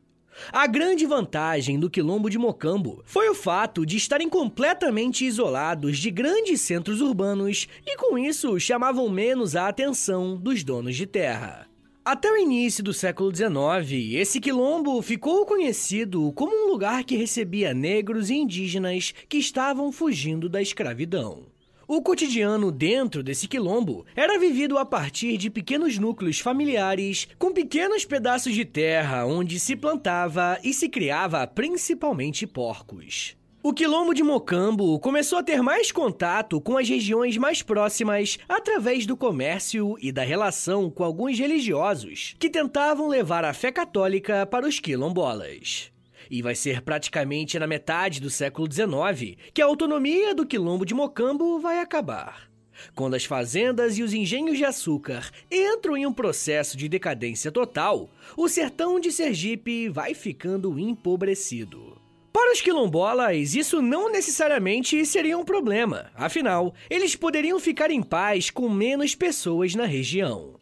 A 0.52 0.67
grande 0.67 1.06
vantagem 1.06 1.80
do 1.80 1.89
quilombo 1.89 2.30
de 2.30 2.38
Mocambo 2.38 3.02
foi 3.06 3.30
o 3.30 3.36
fato 3.36 3.86
de 3.86 3.97
estarem 3.97 4.30
completamente 4.30 5.26
isolados 5.26 5.97
de 5.97 6.12
grandes 6.12 6.62
centros 6.62 7.02
urbanos 7.02 7.67
e 7.86 7.97
com 7.97 8.17
isso 8.17 8.60
chamavam 8.60 9.10
menos 9.10 9.56
a 9.56 9.67
atenção 9.67 10.36
dos 10.36 10.63
donos 10.63 10.95
de 10.95 11.06
terra. 11.06 11.67
Até 12.06 12.32
o 12.32 12.38
início 12.38 12.82
do 12.82 12.93
século 12.93 13.36
XIX, 13.36 14.15
esse 14.15 14.39
quilombo 14.39 15.02
ficou 15.02 15.45
conhecido 15.45 16.32
como 16.32 16.56
um 16.56 16.71
lugar 16.71 17.04
que 17.04 17.17
recebia 17.17 17.73
negros 17.73 18.30
e 18.30 18.36
indígenas 18.36 19.13
que 19.28 19.38
estavam 19.38 19.91
fugindo 19.91 20.47
da 20.47 20.62
escravidão. 20.62 21.47
O 21.89 22.02
cotidiano 22.02 22.69
dentro 22.69 23.23
desse 23.23 23.47
quilombo 23.47 24.06
era 24.13 24.38
vivido 24.38 24.78
a 24.78 24.86
partir 24.86 25.38
de 25.38 25.50
pequenos 25.50 25.97
núcleos 25.97 26.38
familiares, 26.38 27.30
com 27.39 27.54
pequenos 27.54 28.04
pedaços 28.04 28.54
de 28.54 28.65
terra 28.65 29.26
onde 29.26 29.58
se 29.58 29.73
plantava 29.73 30.60
e 30.62 30.73
se 30.73 30.89
criava 30.89 31.47
principalmente 31.47 32.45
porcos. 32.45 33.38
O 33.63 33.71
quilombo 33.71 34.13
de 34.13 34.21
Mocambo 34.21 35.00
começou 35.00 35.39
a 35.39 35.43
ter 35.43 35.62
mais 35.62 35.89
contato 35.89 36.60
com 36.60 36.78
as 36.78 36.89
regiões 36.89 37.38
mais 37.38 37.62
próximas 37.62 38.38
através 38.50 39.06
do 39.06 39.15
comércio 39.15 39.95
e 40.02 40.12
da 40.12 40.23
relação 40.23 40.89
com 40.89 41.06
alguns 41.06 41.39
religiosos 41.39 42.36
que 42.38 42.50
tentavam 42.50 43.08
levar 43.08 43.45
a 43.45 43.54
fé 43.54 43.71
católica 43.71 44.45
para 44.45 44.67
os 44.67 44.78
quilombolas. 44.78 45.89
E 46.29 46.41
vai 46.41 46.55
ser 46.55 46.81
praticamente 46.81 47.57
na 47.57 47.67
metade 47.67 48.19
do 48.19 48.29
século 48.29 48.71
XIX 48.71 49.37
que 49.53 49.61
a 49.61 49.65
autonomia 49.65 50.33
do 50.33 50.45
quilombo 50.45 50.85
de 50.85 50.93
Mocambo 50.93 51.59
vai 51.59 51.79
acabar. 51.79 52.49
Quando 52.95 53.15
as 53.15 53.25
fazendas 53.25 53.97
e 53.97 54.03
os 54.03 54.13
engenhos 54.13 54.57
de 54.57 54.65
açúcar 54.65 55.29
entram 55.51 55.97
em 55.97 56.05
um 56.05 56.13
processo 56.13 56.77
de 56.77 56.87
decadência 56.87 57.51
total, 57.51 58.09
o 58.35 58.47
sertão 58.47 58.99
de 58.99 59.11
Sergipe 59.11 59.89
vai 59.89 60.13
ficando 60.13 60.77
empobrecido. 60.79 61.97
Para 62.31 62.53
os 62.53 62.61
quilombolas, 62.61 63.55
isso 63.55 63.81
não 63.81 64.11
necessariamente 64.11 65.03
seria 65.05 65.37
um 65.37 65.43
problema, 65.43 66.11
afinal, 66.13 66.71
eles 66.87 67.15
poderiam 67.15 67.59
ficar 67.59 67.89
em 67.89 68.03
paz 68.03 68.51
com 68.51 68.69
menos 68.69 69.15
pessoas 69.15 69.73
na 69.73 69.85
região. 69.85 70.53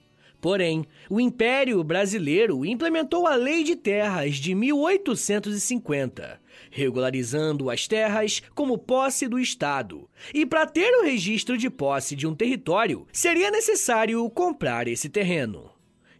Porém, 0.45 0.85
o 1.09 1.19
Império 1.19 1.83
Brasileiro 1.83 2.63
implementou 2.63 3.25
a 3.25 3.33
Lei 3.33 3.63
de 3.63 3.75
Terras 3.75 4.35
de 4.35 4.53
1850, 4.53 6.39
regularizando 6.69 7.67
as 7.71 7.87
terras 7.87 8.43
como 8.53 8.77
posse 8.77 9.27
do 9.27 9.39
Estado. 9.39 10.07
E 10.31 10.45
para 10.45 10.67
ter 10.67 10.99
o 10.99 11.03
registro 11.03 11.57
de 11.57 11.67
posse 11.67 12.15
de 12.15 12.27
um 12.27 12.35
território, 12.35 13.07
seria 13.11 13.49
necessário 13.49 14.29
comprar 14.29 14.87
esse 14.87 15.09
terreno. 15.09 15.71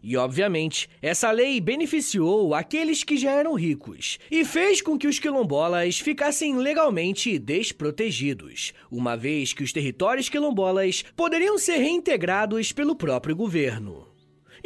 E, 0.02 0.16
obviamente, 0.16 0.90
essa 1.00 1.30
lei 1.30 1.60
beneficiou 1.60 2.52
aqueles 2.52 3.04
que 3.04 3.16
já 3.16 3.30
eram 3.30 3.54
ricos 3.54 4.18
e 4.28 4.44
fez 4.44 4.82
com 4.82 4.98
que 4.98 5.06
os 5.06 5.20
quilombolas 5.20 6.00
ficassem 6.00 6.56
legalmente 6.56 7.38
desprotegidos, 7.38 8.72
uma 8.90 9.16
vez 9.16 9.52
que 9.52 9.62
os 9.62 9.72
territórios 9.72 10.28
quilombolas 10.28 11.04
poderiam 11.14 11.56
ser 11.56 11.76
reintegrados 11.76 12.72
pelo 12.72 12.96
próprio 12.96 13.36
governo. 13.36 14.15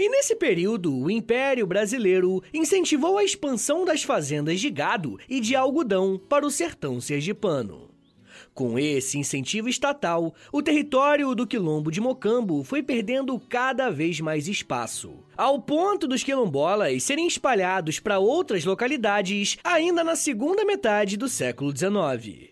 E 0.03 0.09
nesse 0.09 0.35
período, 0.35 0.97
o 0.97 1.11
Império 1.11 1.67
Brasileiro 1.67 2.43
incentivou 2.55 3.19
a 3.19 3.23
expansão 3.23 3.85
das 3.85 4.03
fazendas 4.03 4.59
de 4.59 4.71
gado 4.71 5.19
e 5.29 5.41
de 5.41 5.55
algodão 5.55 6.19
para 6.27 6.47
o 6.47 6.51
sertão 6.51 7.03
sergipano. 7.03 7.91
Com 8.55 8.79
esse 8.79 9.19
incentivo 9.19 9.69
estatal, 9.69 10.35
o 10.51 10.63
território 10.63 11.35
do 11.35 11.47
Quilombo 11.47 11.91
de 11.91 12.01
Mocambo 12.01 12.65
foi 12.65 12.83
perdendo 12.83 13.39
cada 13.39 13.91
vez 13.91 14.19
mais 14.21 14.49
espaço, 14.49 15.23
ao 15.37 15.61
ponto 15.61 16.09
dos 16.09 16.25
quilombolas 16.25 17.03
serem 17.03 17.27
espalhados 17.27 18.01
para 18.01 18.19
outras 18.19 18.65
localidades 18.65 19.59
ainda 19.63 20.03
na 20.03 20.17
segunda 20.17 20.65
metade 20.65 21.19
do 21.19 21.29
século 21.29 21.77
XIX. 21.77 22.50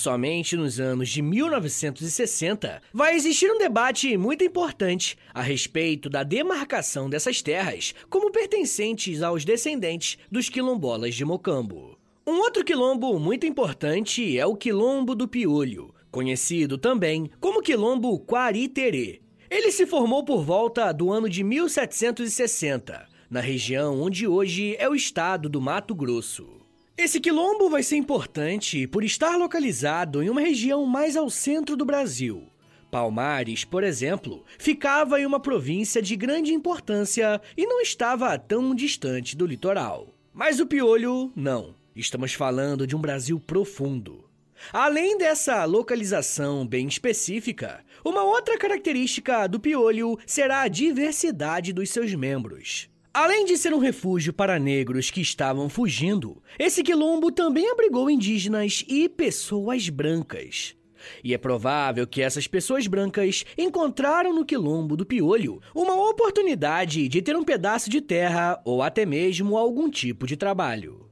Somente 0.00 0.56
nos 0.56 0.80
anos 0.80 1.10
de 1.10 1.20
1960 1.20 2.80
vai 2.90 3.14
existir 3.14 3.52
um 3.52 3.58
debate 3.58 4.16
muito 4.16 4.42
importante 4.42 5.14
a 5.34 5.42
respeito 5.42 6.08
da 6.08 6.22
demarcação 6.22 7.10
dessas 7.10 7.42
terras 7.42 7.94
como 8.08 8.32
pertencentes 8.32 9.20
aos 9.20 9.44
descendentes 9.44 10.16
dos 10.32 10.48
quilombolas 10.48 11.14
de 11.14 11.22
Mocambo. 11.22 11.98
Um 12.26 12.38
outro 12.38 12.64
quilombo 12.64 13.20
muito 13.20 13.44
importante 13.44 14.38
é 14.38 14.46
o 14.46 14.56
Quilombo 14.56 15.14
do 15.14 15.28
Piolho, 15.28 15.94
conhecido 16.10 16.78
também 16.78 17.30
como 17.38 17.60
Quilombo 17.60 18.18
Quariterê. 18.20 19.20
Ele 19.50 19.70
se 19.70 19.84
formou 19.84 20.24
por 20.24 20.42
volta 20.42 20.90
do 20.92 21.12
ano 21.12 21.28
de 21.28 21.44
1760, 21.44 23.06
na 23.28 23.40
região 23.40 24.00
onde 24.00 24.26
hoje 24.26 24.76
é 24.78 24.88
o 24.88 24.94
estado 24.94 25.46
do 25.46 25.60
Mato 25.60 25.94
Grosso. 25.94 26.59
Esse 27.02 27.18
quilombo 27.18 27.70
vai 27.70 27.82
ser 27.82 27.96
importante 27.96 28.86
por 28.86 29.02
estar 29.02 29.34
localizado 29.38 30.22
em 30.22 30.28
uma 30.28 30.42
região 30.42 30.84
mais 30.84 31.16
ao 31.16 31.30
centro 31.30 31.74
do 31.74 31.82
Brasil. 31.82 32.46
Palmares, 32.90 33.64
por 33.64 33.82
exemplo, 33.82 34.44
ficava 34.58 35.18
em 35.18 35.24
uma 35.24 35.40
província 35.40 36.02
de 36.02 36.14
grande 36.14 36.52
importância 36.52 37.40
e 37.56 37.66
não 37.66 37.80
estava 37.80 38.38
tão 38.38 38.74
distante 38.74 39.34
do 39.34 39.46
litoral. 39.46 40.08
Mas 40.30 40.60
o 40.60 40.66
piolho, 40.66 41.32
não. 41.34 41.74
Estamos 41.96 42.34
falando 42.34 42.86
de 42.86 42.94
um 42.94 43.00
Brasil 43.00 43.40
profundo. 43.40 44.28
Além 44.70 45.16
dessa 45.16 45.64
localização 45.64 46.66
bem 46.66 46.86
específica, 46.86 47.82
uma 48.04 48.24
outra 48.24 48.58
característica 48.58 49.46
do 49.46 49.58
piolho 49.58 50.18
será 50.26 50.60
a 50.60 50.68
diversidade 50.68 51.72
dos 51.72 51.88
seus 51.88 52.14
membros. 52.14 52.89
Além 53.12 53.44
de 53.44 53.58
ser 53.58 53.74
um 53.74 53.78
refúgio 53.78 54.32
para 54.32 54.56
negros 54.56 55.10
que 55.10 55.20
estavam 55.20 55.68
fugindo, 55.68 56.40
esse 56.56 56.80
quilombo 56.80 57.32
também 57.32 57.68
abrigou 57.68 58.08
indígenas 58.08 58.84
e 58.86 59.08
pessoas 59.08 59.88
brancas. 59.88 60.76
E 61.24 61.34
é 61.34 61.38
provável 61.38 62.06
que 62.06 62.22
essas 62.22 62.46
pessoas 62.46 62.86
brancas 62.86 63.44
encontraram 63.58 64.32
no 64.32 64.44
quilombo 64.44 64.96
do 64.96 65.04
Piolho 65.04 65.60
uma 65.74 66.08
oportunidade 66.08 67.08
de 67.08 67.20
ter 67.20 67.34
um 67.36 67.42
pedaço 67.42 67.90
de 67.90 68.00
terra 68.00 68.60
ou 68.64 68.80
até 68.80 69.04
mesmo 69.04 69.58
algum 69.58 69.90
tipo 69.90 70.24
de 70.24 70.36
trabalho. 70.36 71.10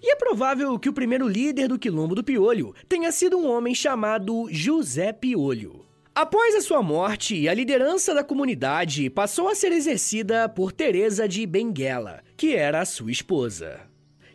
E 0.00 0.12
é 0.12 0.14
provável 0.14 0.78
que 0.78 0.88
o 0.88 0.92
primeiro 0.92 1.26
líder 1.26 1.66
do 1.66 1.78
quilombo 1.80 2.14
do 2.14 2.22
Piolho 2.22 2.72
tenha 2.88 3.10
sido 3.10 3.36
um 3.36 3.50
homem 3.50 3.74
chamado 3.74 4.46
José 4.52 5.12
Piolho. 5.12 5.89
Após 6.14 6.56
a 6.56 6.60
sua 6.60 6.82
morte, 6.82 7.48
a 7.48 7.54
liderança 7.54 8.12
da 8.12 8.24
comunidade 8.24 9.08
passou 9.08 9.48
a 9.48 9.54
ser 9.54 9.70
exercida 9.70 10.48
por 10.48 10.72
Teresa 10.72 11.28
de 11.28 11.46
Benguela, 11.46 12.22
que 12.36 12.54
era 12.54 12.84
sua 12.84 13.12
esposa. 13.12 13.80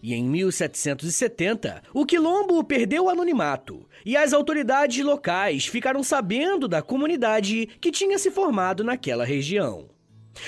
E 0.01 0.13
em 0.13 0.23
1770, 0.23 1.81
o 1.93 2.05
quilombo 2.05 2.63
perdeu 2.63 3.05
o 3.05 3.09
anonimato 3.09 3.85
e 4.05 4.15
as 4.15 4.31
autoridades 4.31 5.03
locais 5.03 5.65
ficaram 5.65 6.01
sabendo 6.01 6.67
da 6.67 6.81
comunidade 6.81 7.67
que 7.81 7.91
tinha 7.91 8.17
se 8.17 8.31
formado 8.31 8.83
naquela 8.83 9.25
região. 9.25 9.89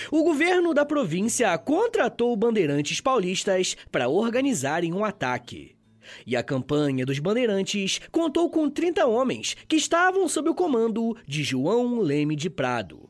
O 0.09 0.23
governo 0.23 0.73
da 0.73 0.85
província 0.85 1.57
contratou 1.57 2.35
bandeirantes 2.35 3.01
paulistas 3.01 3.75
para 3.91 4.07
organizarem 4.07 4.93
um 4.93 5.03
ataque. 5.03 5.76
E 6.25 6.35
a 6.35 6.43
campanha 6.43 7.05
dos 7.05 7.19
Bandeirantes 7.19 7.99
contou 8.11 8.49
com 8.49 8.69
30 8.69 9.05
homens 9.05 9.55
que 9.67 9.75
estavam 9.75 10.27
sob 10.27 10.49
o 10.49 10.55
comando 10.55 11.15
de 11.27 11.43
João 11.43 11.99
Leme 11.99 12.35
de 12.35 12.49
Prado. 12.49 13.09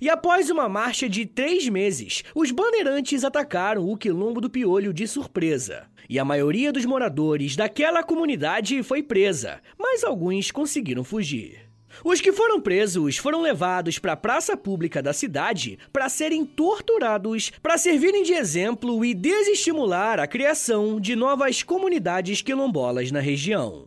E 0.00 0.08
após 0.08 0.50
uma 0.50 0.68
marcha 0.68 1.08
de 1.08 1.26
três 1.26 1.68
meses, 1.68 2.22
os 2.34 2.50
bandeirantes 2.50 3.24
atacaram 3.24 3.88
o 3.88 3.96
Quilombo 3.96 4.40
do 4.40 4.50
Piolho 4.50 4.92
de 4.92 5.06
surpresa. 5.06 5.86
E 6.08 6.18
a 6.18 6.24
maioria 6.24 6.72
dos 6.72 6.84
moradores 6.84 7.56
daquela 7.56 8.02
comunidade 8.02 8.82
foi 8.82 9.02
presa, 9.02 9.60
mas 9.78 10.04
alguns 10.04 10.50
conseguiram 10.50 11.04
fugir. 11.04 11.61
Os 12.04 12.20
que 12.20 12.32
foram 12.32 12.60
presos 12.60 13.16
foram 13.16 13.40
levados 13.40 13.98
para 13.98 14.14
a 14.14 14.16
praça 14.16 14.56
pública 14.56 15.00
da 15.00 15.12
cidade 15.12 15.78
para 15.92 16.08
serem 16.08 16.44
torturados, 16.44 17.52
para 17.62 17.78
servirem 17.78 18.24
de 18.24 18.32
exemplo 18.32 19.04
e 19.04 19.14
desestimular 19.14 20.18
a 20.18 20.26
criação 20.26 21.00
de 21.00 21.14
novas 21.14 21.62
comunidades 21.62 22.42
quilombolas 22.42 23.12
na 23.12 23.20
região. 23.20 23.86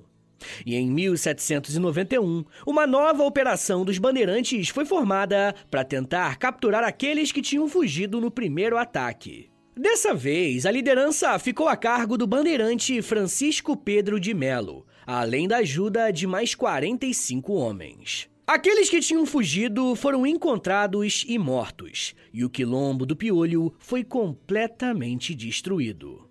E 0.65 0.75
em 0.75 0.89
1791, 0.89 2.45
uma 2.65 2.87
nova 2.87 3.23
operação 3.23 3.83
dos 3.83 3.97
bandeirantes 3.97 4.69
foi 4.69 4.85
formada 4.85 5.53
para 5.69 5.83
tentar 5.83 6.37
capturar 6.37 6.83
aqueles 6.83 7.31
que 7.31 7.41
tinham 7.41 7.67
fugido 7.67 8.21
no 8.21 8.31
primeiro 8.31 8.77
ataque. 8.77 9.49
Dessa 9.77 10.13
vez, 10.13 10.65
a 10.65 10.71
liderança 10.71 11.37
ficou 11.37 11.67
a 11.67 11.75
cargo 11.75 12.17
do 12.17 12.25
bandeirante 12.25 13.01
Francisco 13.01 13.75
Pedro 13.75 14.21
de 14.21 14.33
Melo, 14.33 14.85
além 15.05 15.47
da 15.47 15.57
ajuda 15.57 16.11
de 16.11 16.25
mais 16.25 16.55
45 16.55 17.53
homens. 17.53 18.29
Aqueles 18.47 18.89
que 18.89 18.99
tinham 18.99 19.25
fugido 19.25 19.95
foram 19.95 20.25
encontrados 20.25 21.25
e 21.27 21.37
mortos, 21.37 22.13
e 22.31 22.45
o 22.45 22.49
quilombo 22.49 23.05
do 23.05 23.15
Piolho 23.15 23.73
foi 23.79 24.03
completamente 24.03 25.33
destruído. 25.33 26.29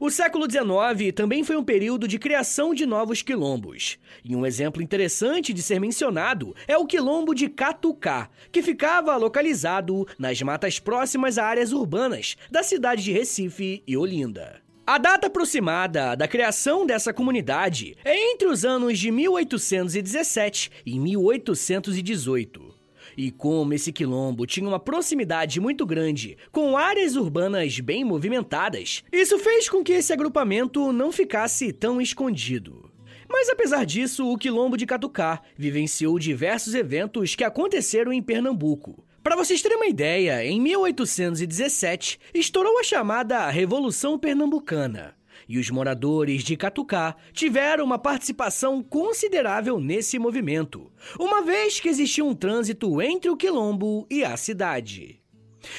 O 0.00 0.10
século 0.10 0.46
XIX 0.48 1.12
também 1.14 1.42
foi 1.42 1.56
um 1.56 1.64
período 1.64 2.06
de 2.06 2.18
criação 2.18 2.74
de 2.74 2.86
novos 2.86 3.22
quilombos. 3.22 3.98
E 4.24 4.36
um 4.36 4.46
exemplo 4.46 4.82
interessante 4.82 5.52
de 5.52 5.62
ser 5.62 5.80
mencionado 5.80 6.54
é 6.68 6.76
o 6.76 6.86
quilombo 6.86 7.34
de 7.34 7.48
Catucá, 7.48 8.28
que 8.52 8.62
ficava 8.62 9.16
localizado 9.16 10.06
nas 10.18 10.40
matas 10.42 10.78
próximas 10.78 11.38
a 11.38 11.46
áreas 11.46 11.72
urbanas 11.72 12.36
da 12.50 12.62
cidade 12.62 13.02
de 13.02 13.12
Recife 13.12 13.82
e 13.86 13.96
Olinda. 13.96 14.60
A 14.90 14.98
data 14.98 15.28
aproximada 15.28 16.16
da 16.16 16.26
criação 16.26 16.84
dessa 16.84 17.12
comunidade 17.12 17.96
é 18.04 18.32
entre 18.32 18.48
os 18.48 18.64
anos 18.64 18.98
de 18.98 19.12
1817 19.12 20.68
e 20.84 20.98
1818. 20.98 22.74
E 23.16 23.30
como 23.30 23.72
esse 23.72 23.92
quilombo 23.92 24.48
tinha 24.48 24.66
uma 24.66 24.80
proximidade 24.80 25.60
muito 25.60 25.86
grande 25.86 26.36
com 26.50 26.76
áreas 26.76 27.14
urbanas 27.14 27.78
bem 27.78 28.02
movimentadas, 28.04 29.04
isso 29.12 29.38
fez 29.38 29.68
com 29.68 29.84
que 29.84 29.92
esse 29.92 30.12
agrupamento 30.12 30.92
não 30.92 31.12
ficasse 31.12 31.72
tão 31.72 32.00
escondido. 32.00 32.90
Mas 33.28 33.48
apesar 33.48 33.86
disso, 33.86 34.26
o 34.26 34.36
Quilombo 34.36 34.76
de 34.76 34.86
Catucá 34.86 35.40
vivenciou 35.56 36.18
diversos 36.18 36.74
eventos 36.74 37.36
que 37.36 37.44
aconteceram 37.44 38.12
em 38.12 38.20
Pernambuco, 38.20 39.04
para 39.22 39.36
vocês 39.36 39.60
terem 39.60 39.76
uma 39.76 39.86
ideia, 39.86 40.44
em 40.44 40.60
1817 40.60 42.18
estourou 42.32 42.78
a 42.78 42.82
chamada 42.82 43.50
Revolução 43.50 44.18
Pernambucana. 44.18 45.14
E 45.48 45.58
os 45.58 45.68
moradores 45.68 46.42
de 46.42 46.56
Catucá 46.56 47.16
tiveram 47.32 47.84
uma 47.84 47.98
participação 47.98 48.82
considerável 48.82 49.78
nesse 49.78 50.18
movimento, 50.18 50.90
uma 51.18 51.42
vez 51.42 51.80
que 51.80 51.88
existia 51.88 52.24
um 52.24 52.34
trânsito 52.34 53.00
entre 53.02 53.30
o 53.30 53.36
quilombo 53.36 54.06
e 54.10 54.24
a 54.24 54.36
cidade. 54.36 55.20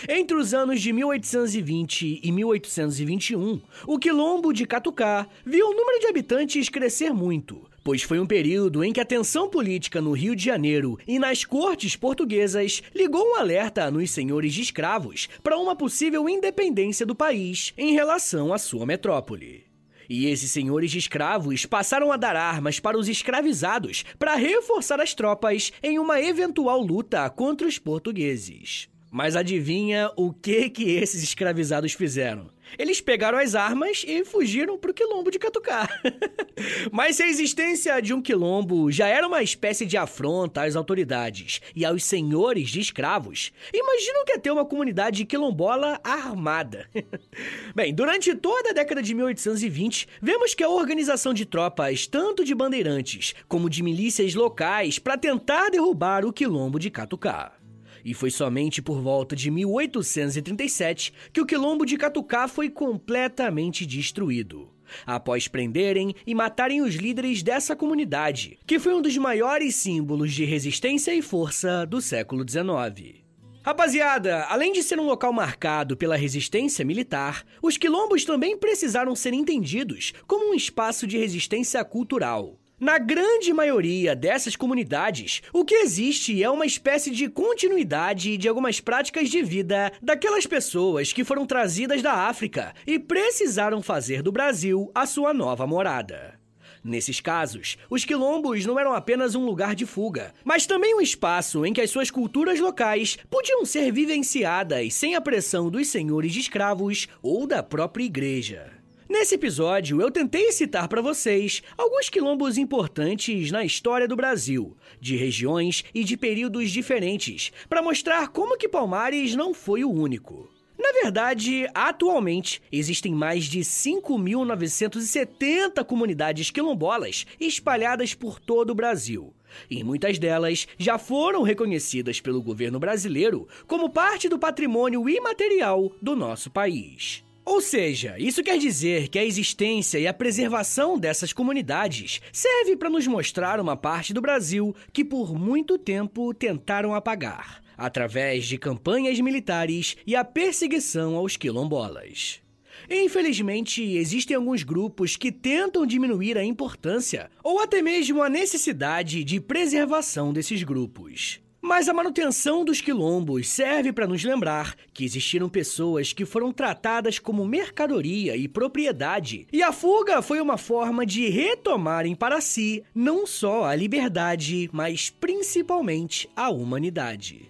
Entre 0.08 0.38
os 0.38 0.54
anos 0.54 0.80
de 0.80 0.94
1820 0.94 2.22
e 2.24 2.32
1821, 2.32 3.62
o 3.88 3.98
quilombo 3.98 4.54
de 4.54 4.68
Catucá 4.68 5.28
viu 5.44 5.68
o 5.68 5.74
número 5.74 6.00
de 6.00 6.08
habitantes 6.08 6.70
crescer 6.70 7.12
muito, 7.12 7.68
pois 7.84 8.04
foi 8.04 8.20
um 8.20 8.26
período 8.26 8.84
em 8.84 8.94
que 8.94 9.00
a 9.00 9.06
tensão 9.06 9.50
política 9.50 10.02
no 10.02 10.12
Rio 10.12 10.36
de 10.36 10.46
Janeiro 10.46 10.98
e 11.08 11.18
nas 11.20 11.44
cortes 11.44 11.96
portuguesas 11.96 12.82
ligou 12.96 13.24
um 13.32 13.36
alerta 13.36 13.90
nos 13.90 14.12
senhores 14.12 14.54
de 14.54 14.62
escravos 14.62 15.28
para 15.44 15.58
uma 15.58 15.76
possível 15.76 16.28
independência 16.30 17.06
do 17.06 17.16
país 17.16 17.74
em 17.78 17.94
relação 17.94 18.54
à 18.54 18.58
sua 18.58 18.86
metrópole. 18.86 19.66
E 20.10 20.26
esses 20.26 20.52
senhores 20.52 20.92
de 20.92 20.98
escravos 20.98 21.66
passaram 21.66 22.12
a 22.12 22.18
dar 22.18 22.36
armas 22.36 22.80
para 22.80 22.98
os 22.98 23.08
escravizados 23.08 24.04
para 24.20 24.36
reforçar 24.36 25.00
as 25.00 25.14
tropas 25.14 25.72
em 25.82 25.98
uma 25.98 26.22
eventual 26.22 26.82
luta 26.82 27.30
contra 27.30 27.66
os 27.66 27.80
portugueses. 27.80 28.90
Mas 29.10 29.36
adivinha 29.36 30.12
o 30.18 30.34
que 30.34 30.70
que 30.70 30.92
esses 30.92 31.24
escravizados 31.24 31.94
fizeram? 31.94 32.50
Eles 32.78 33.02
pegaram 33.02 33.38
as 33.38 33.56
armas 33.56 34.04
e 34.08 34.24
fugiram 34.24 34.78
pro 34.78 34.94
quilombo 34.94 35.32
de 35.32 35.40
Catucá. 35.40 35.88
Mas 36.92 37.16
se 37.16 37.24
a 37.24 37.28
existência 37.28 38.02
de 38.02 38.14
um 38.14 38.22
quilombo 38.22 38.92
já 38.92 39.08
era 39.08 39.28
uma 39.28 39.44
espécie 39.44 39.86
de 39.86 39.98
afronta 39.98 40.64
às 40.64 40.76
autoridades 40.76 41.62
e 41.76 41.86
aos 41.86 42.04
senhores 42.04 42.70
de 42.70 42.80
escravos, 42.80 43.52
imagina 43.74 44.22
o 44.22 44.26
que 44.26 44.34
é 44.34 44.38
ter 44.38 44.52
uma 44.52 44.66
comunidade 44.66 45.26
quilombola 45.26 46.00
armada. 46.04 46.88
Bem, 47.76 47.94
durante 47.94 48.34
toda 48.36 48.70
a 48.70 48.74
década 48.74 49.02
de 49.02 49.14
1820, 49.14 50.08
vemos 50.22 50.54
que 50.54 50.64
a 50.64 50.70
organização 50.70 51.34
de 51.34 51.46
tropas, 51.46 52.08
tanto 52.08 52.44
de 52.44 52.56
bandeirantes 52.56 53.36
como 53.48 53.70
de 53.70 53.84
milícias 53.84 54.36
locais, 54.36 55.00
para 55.00 55.18
tentar 55.18 55.70
derrubar 55.70 56.26
o 56.26 56.34
quilombo 56.34 56.80
de 56.80 56.90
Catucá. 56.90 57.61
E 58.04 58.14
foi 58.14 58.32
somente 58.32 58.82
por 58.82 59.02
volta 59.02 59.36
de 59.36 59.52
1837 59.52 61.14
que 61.32 61.42
o 61.42 61.46
quilombo 61.46 61.86
de 61.86 61.98
Catucá 61.98 62.48
foi 62.48 62.70
completamente 62.70 63.86
destruído. 63.86 64.70
Após 65.06 65.48
prenderem 65.48 66.14
e 66.26 66.36
matarem 66.36 66.82
os 66.82 66.96
líderes 66.96 67.42
dessa 67.42 67.76
comunidade, 67.76 68.60
que 68.66 68.80
foi 68.80 68.94
um 68.94 69.02
dos 69.02 69.18
maiores 69.18 69.76
símbolos 69.76 70.34
de 70.34 70.44
resistência 70.44 71.14
e 71.14 71.22
força 71.22 71.86
do 71.86 72.02
século 72.02 72.46
XIX. 72.48 73.22
Rapaziada, 73.64 74.46
além 74.46 74.74
de 74.74 74.82
ser 74.82 75.00
um 75.00 75.06
local 75.06 75.32
marcado 75.32 75.96
pela 75.96 76.16
resistência 76.16 76.84
militar, 76.84 77.46
os 77.62 77.78
quilombos 77.78 78.26
também 78.26 78.58
precisaram 78.58 79.16
ser 79.16 79.34
entendidos 79.34 80.14
como 80.26 80.52
um 80.52 80.56
espaço 80.56 81.06
de 81.06 81.18
resistência 81.18 81.86
cultural. 81.86 82.61
Na 82.82 82.98
grande 82.98 83.54
maioria 83.54 84.16
dessas 84.16 84.56
comunidades, 84.56 85.44
o 85.54 85.64
que 85.64 85.76
existe 85.76 86.42
é 86.42 86.50
uma 86.50 86.66
espécie 86.66 87.12
de 87.12 87.30
continuidade 87.30 88.36
de 88.38 88.48
algumas 88.48 88.80
práticas 88.80 89.30
de 89.30 89.44
vida 89.44 89.92
daquelas 90.02 90.48
pessoas 90.48 91.14
que 91.14 91.24
foram 91.24 91.46
trazidas 91.46 92.02
da 92.02 92.28
África 92.28 92.74
e 92.88 92.98
precisaram 92.98 93.84
fazer 93.84 94.24
do 94.24 94.32
Brasil 94.32 94.90
a 94.96 95.06
sua 95.06 95.32
nova 95.32 95.68
morada. 95.68 96.40
Nesses 96.84 97.22
casos, 97.22 97.78
os 97.88 98.04
quilombos 98.04 98.66
não 98.66 98.80
eram 98.80 98.96
apenas 98.96 99.36
um 99.36 99.46
lugar 99.46 99.76
de 99.76 99.86
fuga, 99.86 100.34
mas 100.44 100.66
também 100.66 100.96
um 100.96 101.02
espaço 101.02 101.64
em 101.64 101.74
que 101.74 101.82
as 101.82 101.92
suas 101.92 102.10
culturas 102.10 102.60
locais 102.60 103.16
podiam 103.30 103.64
ser 103.64 103.92
vivenciadas 103.92 104.96
sem 104.96 105.14
a 105.14 105.22
pressão 105.22 105.70
dos 105.70 105.88
senhores 105.90 106.34
de 106.34 106.40
escravos 106.40 107.08
ou 107.22 107.46
da 107.46 107.62
própria 107.62 108.06
igreja. 108.06 108.81
Nesse 109.12 109.36
episódio, 109.36 110.02
eu 110.02 110.10
tentei 110.10 110.54
citar 110.54 110.88
para 110.88 111.02
vocês 111.02 111.62
alguns 111.78 112.08
quilombos 112.08 112.58
importantes 112.58 113.52
na 113.52 113.66
história 113.66 114.08
do 114.08 114.16
Brasil, 114.16 114.78
de 115.02 115.18
regiões 115.18 115.84
e 115.94 116.06
de 116.06 116.16
períodos 116.16 116.72
diferentes, 116.72 117.52
para 117.68 117.82
mostrar 117.82 118.30
como 118.30 118.58
que 118.58 118.70
Palmares 118.70 119.36
não 119.36 119.54
foi 119.54 119.84
o 119.84 119.92
único. 119.92 120.50
Na 120.80 120.94
verdade, 120.94 121.68
atualmente 121.74 122.62
existem 122.72 123.14
mais 123.14 123.44
de 123.44 123.60
5.970 123.60 125.84
comunidades 125.84 126.50
quilombolas 126.50 127.26
espalhadas 127.38 128.14
por 128.14 128.40
todo 128.40 128.70
o 128.70 128.76
Brasil. 128.76 129.34
E 129.70 129.84
muitas 129.84 130.18
delas 130.18 130.70
já 130.78 130.98
foram 130.98 131.42
reconhecidas 131.42 132.22
pelo 132.22 132.42
governo 132.42 132.80
brasileiro 132.80 133.46
como 133.68 133.90
parte 133.90 134.30
do 134.30 134.40
patrimônio 134.40 135.10
imaterial 135.10 135.92
do 136.02 136.16
nosso 136.16 136.50
país. 136.50 137.26
Ou 137.44 137.60
seja, 137.60 138.16
isso 138.20 138.44
quer 138.44 138.58
dizer 138.58 139.08
que 139.08 139.18
a 139.18 139.26
existência 139.26 139.98
e 139.98 140.08
a 140.08 140.14
preservação 140.14 140.98
dessas 140.98 141.34
comunidades 141.34 142.22
serve 142.32 142.76
para 142.78 142.90
nos 142.90 143.08
mostrar 143.08 143.60
uma 143.60 143.76
parte 143.76 144.14
do 144.14 144.22
Brasil 144.22 144.76
que 144.94 145.04
por 145.04 145.34
muito 145.34 145.78
tempo 145.78 146.34
tentaram 146.34 146.94
apagar, 146.94 147.62
através 147.76 148.46
de 148.46 148.58
campanhas 148.58 149.20
militares 149.20 149.98
e 150.06 150.16
a 150.16 150.24
perseguição 150.24 151.16
aos 151.16 151.36
quilombolas. 151.36 152.42
Infelizmente, 152.90 153.82
existem 153.82 154.36
alguns 154.36 154.64
grupos 154.64 155.16
que 155.16 155.32
tentam 155.32 155.86
diminuir 155.86 156.38
a 156.38 156.44
importância 156.44 157.30
ou 157.44 157.60
até 157.60 157.82
mesmo 157.82 158.22
a 158.22 158.30
necessidade 158.30 159.24
de 159.24 159.40
preservação 159.40 160.32
desses 160.32 160.64
grupos. 160.64 161.40
Mas 161.62 161.88
a 161.88 161.94
manutenção 161.94 162.66
dos 162.66 162.82
quilombos 162.82 163.48
serve 163.48 163.94
para 163.94 164.08
nos 164.08 164.24
lembrar 164.24 164.76
que 164.92 165.06
existiram 165.06 165.48
pessoas 165.48 166.12
que 166.12 166.26
foram 166.26 166.52
tratadas 166.52 167.20
como 167.20 167.46
mercadoria 167.46 168.36
e 168.36 168.48
propriedade, 168.48 169.46
e 169.54 169.62
a 169.62 169.72
fuga 169.72 170.24
foi 170.24 170.42
uma 170.42 170.58
forma 170.58 171.06
de 171.06 171.30
retomarem 171.30 172.16
para 172.16 172.42
si 172.42 172.84
não 172.96 173.28
só 173.28 173.66
a 173.66 173.76
liberdade, 173.76 174.70
mas 174.74 175.12
principalmente 175.12 176.28
a 176.36 176.50
humanidade. 176.50 177.48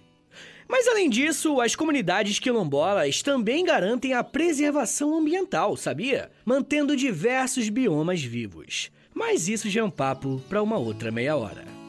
Mas 0.68 0.86
além 0.88 1.08
disso, 1.10 1.60
as 1.60 1.74
comunidades 1.74 2.38
quilombolas 2.38 3.22
também 3.22 3.64
garantem 3.64 4.14
a 4.14 4.22
preservação 4.22 5.16
ambiental, 5.16 5.76
sabia? 5.76 6.30
Mantendo 6.44 6.96
diversos 6.96 7.68
biomas 7.68 8.22
vivos. 8.22 8.90
Mas 9.14 9.48
isso 9.48 9.68
já 9.68 9.82
é 9.82 9.84
um 9.84 9.90
papo 9.90 10.40
para 10.48 10.62
uma 10.62 10.78
outra 10.78 11.10
meia 11.10 11.36
hora. 11.36 11.81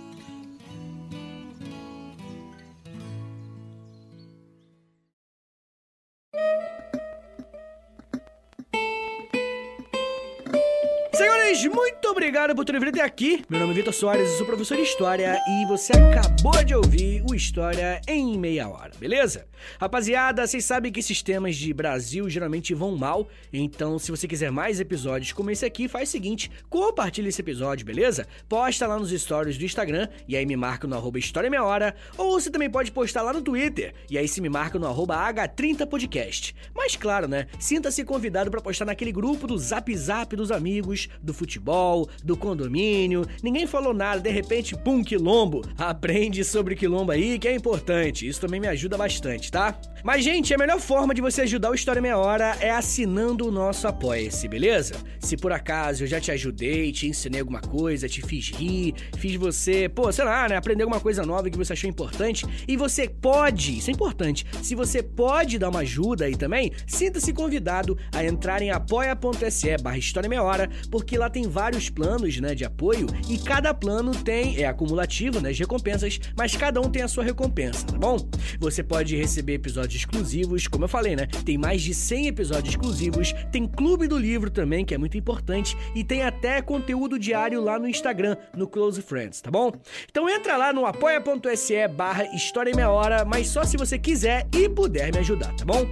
Senhores, 11.53 11.65
muito 11.65 12.07
obrigado 12.07 12.55
por 12.55 12.65
terem 12.65 12.81
vindo 12.81 12.89
até 12.89 13.01
aqui. 13.03 13.43
Meu 13.47 13.59
nome 13.59 13.73
é 13.73 13.75
Vitor 13.75 13.93
Soares, 13.93 14.27
eu 14.27 14.37
sou 14.37 14.45
professor 14.45 14.75
de 14.75 14.83
História 14.83 15.39
e 15.47 15.65
você 15.67 15.93
acabou 15.93 16.63
de 16.63 16.73
ouvir 16.73 17.23
o 17.29 17.35
História 17.35 18.01
em 18.07 18.39
meia 18.39 18.67
hora, 18.67 18.91
beleza? 18.99 19.45
Rapaziada, 19.79 20.45
vocês 20.45 20.65
sabem 20.65 20.91
que 20.91 20.99
esses 20.99 21.21
temas 21.21 21.55
de 21.55 21.73
Brasil 21.73 22.29
geralmente 22.29 22.73
vão 22.73 22.95
mal, 22.95 23.27
então 23.51 23.97
se 23.99 24.11
você 24.11 24.27
quiser 24.27 24.51
mais 24.51 24.79
episódios 24.79 25.31
como 25.31 25.51
esse 25.51 25.65
aqui, 25.65 25.87
faz 25.87 26.09
o 26.09 26.11
seguinte, 26.11 26.51
compartilha 26.69 27.29
esse 27.29 27.41
episódio, 27.41 27.85
beleza? 27.85 28.27
Posta 28.47 28.87
lá 28.87 28.97
nos 28.97 29.11
stories 29.11 29.57
do 29.57 29.65
Instagram 29.65 30.07
e 30.27 30.35
aí 30.35 30.45
me 30.45 30.55
marca 30.55 30.87
no 30.87 30.95
arroba 30.95 31.19
História 31.19 31.49
Meia 31.49 31.63
Hora, 31.63 31.95
ou 32.17 32.39
você 32.39 32.49
também 32.49 32.69
pode 32.69 32.91
postar 32.91 33.21
lá 33.21 33.33
no 33.33 33.41
Twitter 33.41 33.93
e 34.09 34.17
aí 34.17 34.27
se 34.27 34.41
me 34.41 34.49
marca 34.49 34.77
no 34.79 34.87
arroba 34.87 35.15
H30podcast. 35.31 36.53
Mas 36.75 36.95
claro, 36.95 37.27
né, 37.27 37.47
sinta-se 37.59 38.03
convidado 38.03 38.51
para 38.51 38.61
postar 38.61 38.85
naquele 38.85 39.11
grupo 39.11 39.47
do 39.47 39.57
Zap 39.57 39.95
Zap 39.95 40.35
dos 40.35 40.51
amigos, 40.51 41.09
do 41.21 41.33
futebol, 41.33 42.07
do 42.23 42.35
condomínio, 42.37 43.25
ninguém 43.41 43.67
falou 43.67 43.93
nada, 43.93 44.21
de 44.21 44.29
repente, 44.29 44.75
pum, 44.75 45.03
quilombo. 45.03 45.61
Aprende 45.77 46.43
sobre 46.43 46.75
quilombo 46.75 47.11
aí 47.11 47.39
que 47.39 47.47
é 47.47 47.55
importante, 47.55 48.27
isso 48.27 48.41
também 48.41 48.59
me 48.59 48.67
ajuda 48.67 48.97
bastante, 48.97 49.51
tá? 49.53 49.79
Mas, 50.03 50.21
gente, 50.21 50.53
a 50.53 50.57
melhor 50.57 50.81
forma 50.81 51.13
de 51.13 51.21
você 51.21 51.43
ajudar 51.43 51.69
o 51.69 51.75
História 51.75 52.01
Meia 52.01 52.17
Hora 52.17 52.57
é 52.59 52.71
assinando 52.71 53.47
o 53.47 53.51
nosso 53.51 53.87
Apoia-se, 53.87 54.49
beleza? 54.49 54.95
Se 55.17 55.37
por 55.37 55.53
acaso 55.53 56.03
eu 56.03 56.07
já 56.07 56.19
te 56.19 56.29
ajudei, 56.29 56.91
te 56.91 57.07
ensinei 57.07 57.39
alguma 57.39 57.61
coisa, 57.61 58.09
te 58.09 58.21
fiz 58.21 58.49
rir, 58.49 58.93
fiz 59.17 59.35
você, 59.35 59.87
pô, 59.87 60.11
sei 60.11 60.25
lá, 60.25 60.49
né, 60.49 60.57
aprender 60.57 60.83
alguma 60.83 60.99
coisa 60.99 61.25
nova 61.25 61.49
que 61.49 61.57
você 61.57 61.71
achou 61.71 61.89
importante, 61.89 62.45
e 62.67 62.75
você 62.75 63.07
pode, 63.07 63.77
isso 63.77 63.91
é 63.91 63.93
importante, 63.93 64.45
se 64.61 64.75
você 64.75 65.01
pode 65.01 65.57
dar 65.57 65.69
uma 65.69 65.79
ajuda 65.79 66.25
aí 66.25 66.35
também, 66.35 66.73
sinta-se 66.85 67.31
convidado 67.31 67.97
a 68.13 68.25
entrar 68.25 68.61
em 68.61 68.71
apoia.se 68.71 69.77
barra 69.77 69.97
História 69.97 70.27
Meia 70.27 70.43
Hora, 70.43 70.69
porque 70.91 71.17
lá 71.17 71.29
tem 71.29 71.47
vários 71.47 71.89
planos, 71.89 72.37
né, 72.41 72.53
de 72.53 72.65
apoio, 72.65 73.07
e 73.29 73.37
cada 73.37 73.73
plano 73.73 74.11
tem, 74.11 74.61
é 74.61 74.65
acumulativo, 74.65 75.39
né, 75.39 75.53
de 75.53 75.59
recompensas, 75.59 76.19
mas 76.37 76.57
cada 76.57 76.81
um 76.81 76.89
tem 76.89 77.03
a 77.03 77.07
sua 77.07 77.23
recompensa, 77.23 77.85
tá 77.85 77.97
bom? 77.97 78.17
Você 78.59 78.83
pode 78.83 79.15
receber 79.15 79.42
episódios 79.51 79.95
exclusivos, 79.95 80.67
como 80.67 80.85
eu 80.85 80.87
falei, 80.87 81.15
né, 81.15 81.27
tem 81.45 81.57
mais 81.57 81.81
de 81.81 81.93
100 81.93 82.27
episódios 82.27 82.75
exclusivos, 82.75 83.33
tem 83.51 83.67
Clube 83.67 84.07
do 84.07 84.17
Livro 84.17 84.49
também, 84.49 84.85
que 84.85 84.93
é 84.93 84.97
muito 84.97 85.17
importante, 85.17 85.75
e 85.93 86.03
tem 86.03 86.23
até 86.23 86.61
conteúdo 86.61 87.19
diário 87.19 87.61
lá 87.61 87.77
no 87.77 87.87
Instagram, 87.87 88.37
no 88.55 88.67
Close 88.67 89.01
Friends, 89.01 89.41
tá 89.41 89.51
bom? 89.51 89.71
Então 90.09 90.29
entra 90.29 90.55
lá 90.55 90.71
no 90.71 90.85
apoia.se 90.85 91.87
barra 91.89 92.23
História 92.35 92.71
em 92.71 92.75
Meia 92.75 92.89
Hora, 92.89 93.25
mas 93.25 93.47
só 93.47 93.63
se 93.63 93.75
você 93.75 93.97
quiser 93.97 94.47
e 94.55 94.69
puder 94.69 95.11
me 95.11 95.19
ajudar, 95.19 95.53
tá 95.55 95.65
bom? 95.65 95.85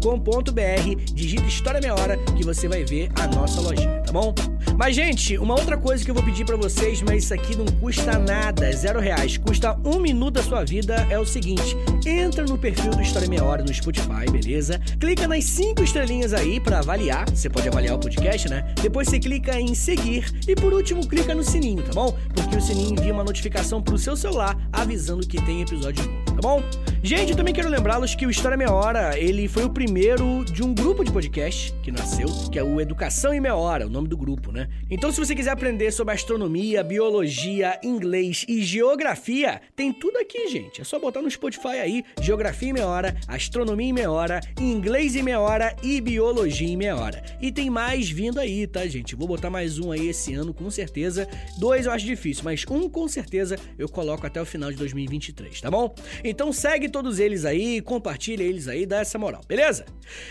digita 1.14 1.46
História 1.46 1.80
Meia 1.80 1.94
Hora 1.94 2.18
que 2.36 2.44
você 2.44 2.68
vai 2.68 2.84
ver 2.84 3.10
a 3.16 3.28
nossa 3.28 3.62
lojinha, 3.62 4.04
tá 4.08 4.14
bom? 4.14 4.34
Mas, 4.78 4.96
gente, 4.96 5.38
uma 5.38 5.54
outra 5.54 5.78
coisa 5.78 6.04
que 6.04 6.10
eu 6.10 6.16
vou 6.16 6.24
pedir 6.24 6.46
para 6.46 6.56
vocês, 6.56 7.02
mas 7.02 7.26
isso 7.26 7.34
aqui 7.34 7.56
não 7.56 7.66
custa 7.66 8.18
nada, 8.18 8.66
é 8.66 8.72
zero 8.72 9.00
reais, 9.00 9.38
custa 9.38 9.78
um 9.84 10.00
minuto 10.00 10.36
da 10.36 10.44
sua 10.44 10.64
vida, 10.64 11.06
é 11.10 11.20
o 11.20 11.26
seguinte, 11.26 11.76
entra 12.06 12.46
no 12.46 12.58
perfil 12.58 12.92
do 12.92 13.02
História 13.02 13.28
Meia 13.28 13.44
Hora 13.44 13.64
no 13.64 13.74
Spotify, 13.74 14.30
beleza? 14.32 14.80
Clica 15.00 15.28
nas 15.28 15.44
cinco 15.44 15.84
estrelinhas 15.84 16.34
aí 16.34 16.60
para 16.60 16.80
avaliar, 16.80 17.30
você 17.30 17.50
pode 17.50 17.68
avaliar 17.68 17.96
o 17.96 18.00
podcast, 18.00 18.50
né? 18.50 18.74
Depois 18.82 19.10
você 19.10 19.20
clica 19.20 19.60
em 19.60 19.76
seguir 19.76 20.26
e 20.48 20.56
por 20.56 20.74
último 20.74 21.06
clica 21.06 21.36
no 21.36 21.44
sininho, 21.44 21.84
tá 21.84 21.92
bom? 21.94 22.18
Porque 22.34 22.56
o 22.56 22.62
sininho 22.62 22.92
envia 22.92 23.14
uma 23.14 23.24
notificação 23.24 23.82
pro 23.82 23.98
seu 23.98 24.16
celular 24.16 24.58
avisando 24.72 25.28
que 25.28 25.42
tem 25.42 25.62
episódio 25.62 26.06
novo, 26.06 26.27
tá 26.38 26.42
bom? 26.42 26.64
Gente, 27.02 27.32
eu 27.32 27.38
também 27.38 27.54
quero 27.54 27.68
lembrá-los 27.68 28.14
que 28.14 28.26
o 28.26 28.30
História 28.30 28.56
Meia 28.56 28.72
Hora, 28.72 29.18
ele 29.18 29.48
foi 29.48 29.64
o 29.64 29.70
primeiro 29.70 30.46
de 30.46 30.62
um 30.62 30.74
grupo 30.74 31.04
de 31.04 31.12
podcast 31.12 31.74
que 31.82 31.92
nasceu, 31.92 32.28
que 32.52 32.60
é 32.60 32.64
o 32.64 32.80
Educação 32.80 33.34
em 33.34 33.40
Meia 33.40 33.56
Hora, 33.56 33.88
o 33.88 33.90
nome 33.90 34.08
do 34.08 34.16
grupo, 34.16 34.52
né? 34.52 34.68
Então, 34.90 35.12
se 35.12 35.20
você 35.20 35.34
quiser 35.34 35.52
aprender 35.52 35.90
sobre 35.92 36.14
astronomia, 36.14 36.84
biologia, 36.84 37.80
inglês 37.82 38.46
e 38.48 38.62
geografia, 38.62 39.62
tem 39.76 39.92
tudo 39.92 40.18
aqui, 40.18 40.48
gente. 40.48 40.82
É 40.82 40.84
só 40.84 41.00
botar 41.00 41.22
no 41.22 41.32
Spotify 41.32 41.80
aí, 41.82 42.04
Geografia 42.22 42.70
em 42.70 42.74
Meia 42.74 42.88
Hora, 42.88 43.16
Astronomia 43.28 43.90
em 43.90 43.94
Meia 43.94 44.12
Hora, 44.12 44.42
Inglês 44.60 45.16
em 45.16 45.24
Meia 45.24 45.40
Hora 45.40 45.76
e 45.82 46.00
Biologia 46.00 46.68
em 46.68 46.78
Meia 46.78 46.98
Hora. 46.98 47.24
E 47.42 47.52
tem 47.52 47.70
mais 47.70 48.10
vindo 48.10 48.40
aí, 48.40 48.68
tá, 48.68 48.86
gente? 48.86 49.16
Vou 49.16 49.28
botar 49.28 49.50
mais 49.50 49.80
um 49.80 49.92
aí 49.92 50.10
esse 50.10 50.36
ano, 50.36 50.54
com 50.54 50.70
certeza. 50.70 51.28
Dois 51.58 51.88
eu 51.88 51.92
acho 51.92 52.06
difícil, 52.06 52.44
mas 52.44 52.64
um 52.70 52.88
com 52.88 53.08
certeza 53.08 53.58
eu 53.78 53.90
coloco 53.90 54.28
até 54.28 54.42
o 54.42 54.46
final 54.46 54.70
de 54.72 54.78
2023, 54.78 55.62
tá 55.62 55.72
bom? 55.72 55.96
Então 56.30 56.52
segue 56.52 56.90
todos 56.90 57.20
eles 57.20 57.46
aí, 57.46 57.82
compartilha 57.82 58.44
eles 58.44 58.68
aí, 58.68 58.86
dá 58.86 59.00
essa 59.00 59.18
moral, 59.18 59.42
beleza? 59.48 59.86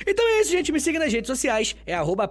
Então 0.06 0.26
é 0.26 0.40
isso, 0.40 0.50
gente. 0.50 0.70
Me 0.72 0.80
siga 0.80 0.98
nas 0.98 1.12
redes 1.12 1.28
sociais. 1.28 1.74
É 1.86 1.94
arroba 1.94 2.30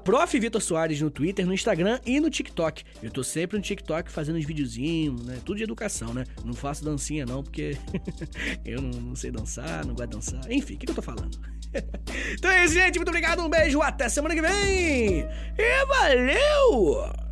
no 1.01 1.09
Twitter, 1.09 1.45
no 1.45 1.53
Instagram 1.53 1.99
e 2.05 2.19
no 2.19 2.29
TikTok. 2.29 2.83
Eu 3.01 3.11
tô 3.11 3.23
sempre 3.23 3.57
no 3.57 3.63
TikTok 3.63 4.11
fazendo 4.11 4.37
uns 4.37 4.45
videozinhos, 4.45 5.25
né? 5.25 5.39
Tudo 5.43 5.57
de 5.57 5.63
educação, 5.63 6.13
né? 6.13 6.25
Não 6.43 6.53
faço 6.53 6.83
dancinha 6.83 7.25
não, 7.25 7.43
porque 7.43 7.77
eu 8.65 8.81
não, 8.81 9.01
não, 9.01 9.15
sei 9.15 9.31
dançar, 9.31 9.85
não 9.85 9.95
gosto 9.95 10.09
de 10.09 10.15
dançar. 10.15 10.51
Enfim, 10.51 10.75
o 10.75 10.77
que, 10.77 10.85
que 10.85 10.91
eu 10.91 10.95
tô 10.95 11.01
falando? 11.01 11.37
então 12.33 12.51
é 12.51 12.65
isso, 12.65 12.73
gente. 12.73 12.97
Muito 12.97 13.09
obrigado, 13.09 13.41
um 13.41 13.49
beijo, 13.49 13.81
até 13.81 14.09
semana 14.09 14.35
que 14.35 14.41
vem. 14.41 15.25
E 15.57 15.85
valeu! 15.87 17.24